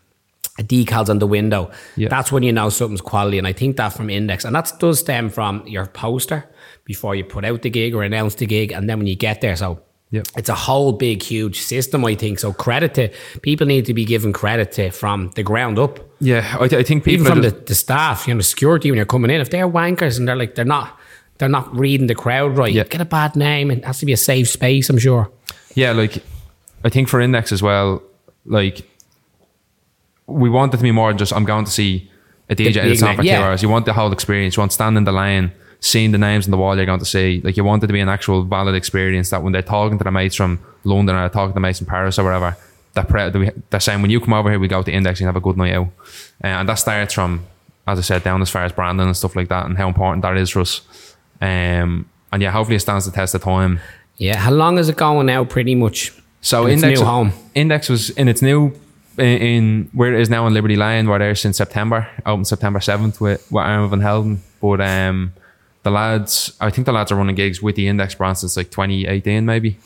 [0.59, 1.71] decals on the window.
[1.95, 2.09] Yeah.
[2.09, 4.99] That's when you know something's quality, and I think that from Index, and that does
[4.99, 6.49] stem from your poster
[6.85, 9.41] before you put out the gig or announce the gig, and then when you get
[9.41, 9.81] there, so.
[10.11, 10.27] Yep.
[10.37, 12.37] It's a whole big, huge system, I think.
[12.37, 13.09] So credit to
[13.41, 15.99] people need to be given credit to from the ground up.
[16.19, 18.97] Yeah, I, I think people Even from the, the staff, you know, the security when
[18.97, 19.41] you're coming in.
[19.41, 20.99] If they're wankers and they're like they're not
[21.39, 23.71] they're not reading the crowd right, get a bad name.
[23.71, 25.31] It has to be a safe space, I'm sure.
[25.73, 26.23] Yeah, like
[26.83, 28.03] I think for Index as well,
[28.45, 28.87] like
[30.27, 32.09] we want it to be more than just I'm going to see
[32.49, 33.37] a DJ and it's on for yeah.
[33.37, 33.61] two hours.
[33.61, 34.55] You want the whole experience.
[34.55, 37.05] You want standing in the lane, seeing the names on the wall you're going to
[37.05, 37.41] see.
[37.43, 40.03] Like you want it to be an actual valid experience that when they're talking to
[40.03, 42.55] the mates from London or they're talking to the mates from Paris or wherever,
[42.93, 45.27] that pre- we- they're saying when you come over here, we go to Index and
[45.27, 45.87] have a good night out.
[46.43, 47.45] Uh, and that starts from,
[47.87, 50.21] as I said, down as far as branding and stuff like that and how important
[50.21, 50.81] that is for us.
[51.41, 53.79] Um, and yeah, hopefully it stands the test of time.
[54.17, 54.37] Yeah.
[54.37, 55.43] How long is it going now?
[55.43, 56.13] Pretty much.
[56.41, 57.33] So in Index, new home.
[57.55, 58.73] Index was in its new
[59.17, 61.07] in, in where it is now in Liberty Lane.
[61.07, 64.41] We're there since September, open September seventh with with Armand Van Helden.
[64.61, 65.33] But um,
[65.83, 68.71] the lads, I think the lads are running gigs with the Index brand since like
[68.71, 69.77] 2018 maybe.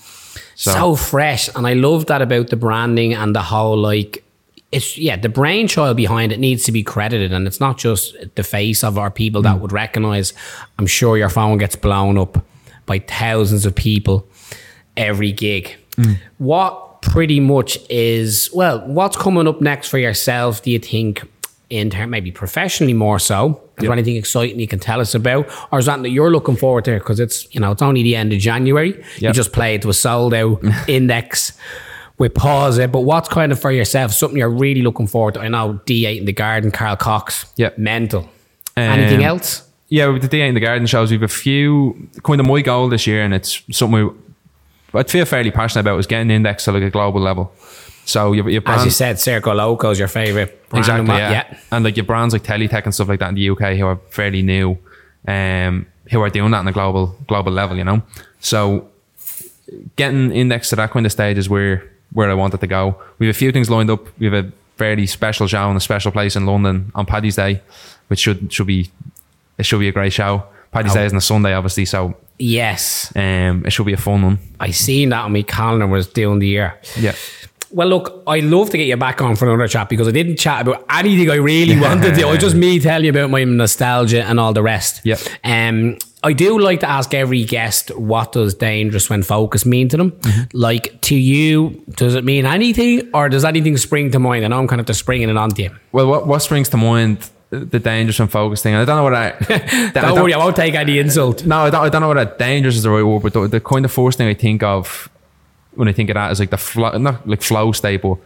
[0.56, 4.24] So, so fresh and i love that about the branding and the whole like
[4.72, 8.44] it's yeah the brainchild behind it needs to be credited and it's not just the
[8.44, 9.46] face of our people Mm.
[9.46, 10.34] that would recognize
[10.78, 12.46] i'm sure your phone gets blown up
[12.86, 14.28] by thousands of people
[14.96, 16.18] every gig Mm.
[16.38, 20.62] what pretty much is well, what's coming up next for yourself?
[20.62, 21.28] Do you think?
[21.70, 23.62] In term, maybe professionally more so.
[23.78, 26.56] Is there anything exciting you can tell us about, or is that that you're looking
[26.56, 26.94] forward to?
[26.94, 28.92] Because it's you know it's only the end of January.
[28.96, 29.36] You Yep.
[29.36, 31.52] just played to a sold out index
[32.20, 32.90] We pause it.
[32.94, 35.42] But what's kind of for yourself something you're really looking forward to?
[35.42, 37.46] I know D8 in the garden, Carl Cox.
[37.58, 37.78] Yep.
[37.78, 38.30] mental.
[38.78, 39.64] Anything Um, else?
[39.90, 42.88] Yeah, with the D8 in the garden shows, we've a few kind of my goal
[42.88, 44.12] this year, and it's something we,
[44.94, 47.52] I'd feel fairly passionate about is getting indexed to like a global level.
[48.06, 50.70] So you've, you've As you said, Circo Loco is your favorite.
[50.70, 51.58] brand exactly, and what- yeah.
[51.72, 54.00] and like your brands like Teletech and stuff like that in the UK who are
[54.10, 54.78] fairly new,
[55.28, 58.02] um, who are doing that on a global global level, you know.
[58.40, 58.88] So
[59.98, 61.84] getting indexed to that kind of stage is where
[62.14, 62.96] where I wanted to go.
[63.20, 64.08] We have a few things lined up.
[64.20, 67.62] We have a fairly special show in a special place in London on Paddy's Day,
[68.08, 68.90] which should should be
[69.58, 70.44] it should be a great show.
[70.78, 70.94] Paddy's.
[70.94, 74.40] Day is on a Sunday, obviously, so Yes, um, it should be a fun one.
[74.60, 76.80] I seen that on my calendar was doing the year.
[76.98, 77.16] Yeah.
[77.72, 80.38] Well, look, I'd love to get you back on for another chat because I didn't
[80.38, 82.26] chat about anything I really wanted to.
[82.26, 85.02] Was just me telling you about my nostalgia and all the rest.
[85.04, 85.20] Yep.
[85.44, 89.98] Um, I do like to ask every guest what does dangerous when focused mean to
[89.98, 90.12] them.
[90.12, 90.58] Mm-hmm.
[90.58, 94.46] Like to you, does it mean anything, or does anything spring to mind?
[94.46, 95.76] I know I'm kind of just springing it onto you.
[95.92, 97.30] Well, what what springs to mind?
[97.50, 98.74] The dangerous and focus thing.
[98.74, 99.30] And I don't know what I.
[99.50, 101.46] I Don't, worry, I won't take any insult.
[101.46, 103.48] No, I don't, I don't know what that dangerous is the right word, but the,
[103.48, 105.10] the kind of first thing I think of
[105.74, 108.18] when I think of that is like the flow, not like flow state, but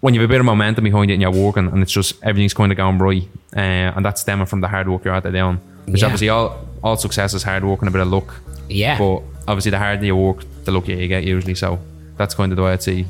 [0.00, 2.14] when you have a bit of momentum behind it and you're working and it's just
[2.22, 5.22] everything's kind of going right, uh, and that's stemming from the hard work you're out
[5.22, 5.58] there doing.
[5.86, 6.06] Which Yeah.
[6.06, 8.34] obviously all all success is hard work and a bit of luck.
[8.68, 8.98] Yeah.
[8.98, 11.54] But obviously the harder you work, the luckier you get usually.
[11.54, 11.78] So
[12.16, 13.04] that's kind of the way I'd see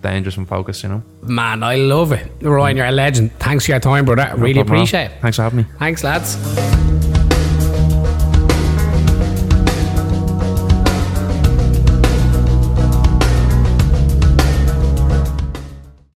[0.00, 0.82] dangerous and focus.
[0.82, 1.02] You know.
[1.22, 2.30] Man, I love it.
[2.42, 3.32] Ryan, you're a legend.
[3.38, 4.32] Thanks for your time, brother.
[4.36, 4.66] really No all.
[4.66, 5.12] appreciate it.
[5.20, 5.66] Thanks for having me.
[5.78, 6.77] Thanks, lads.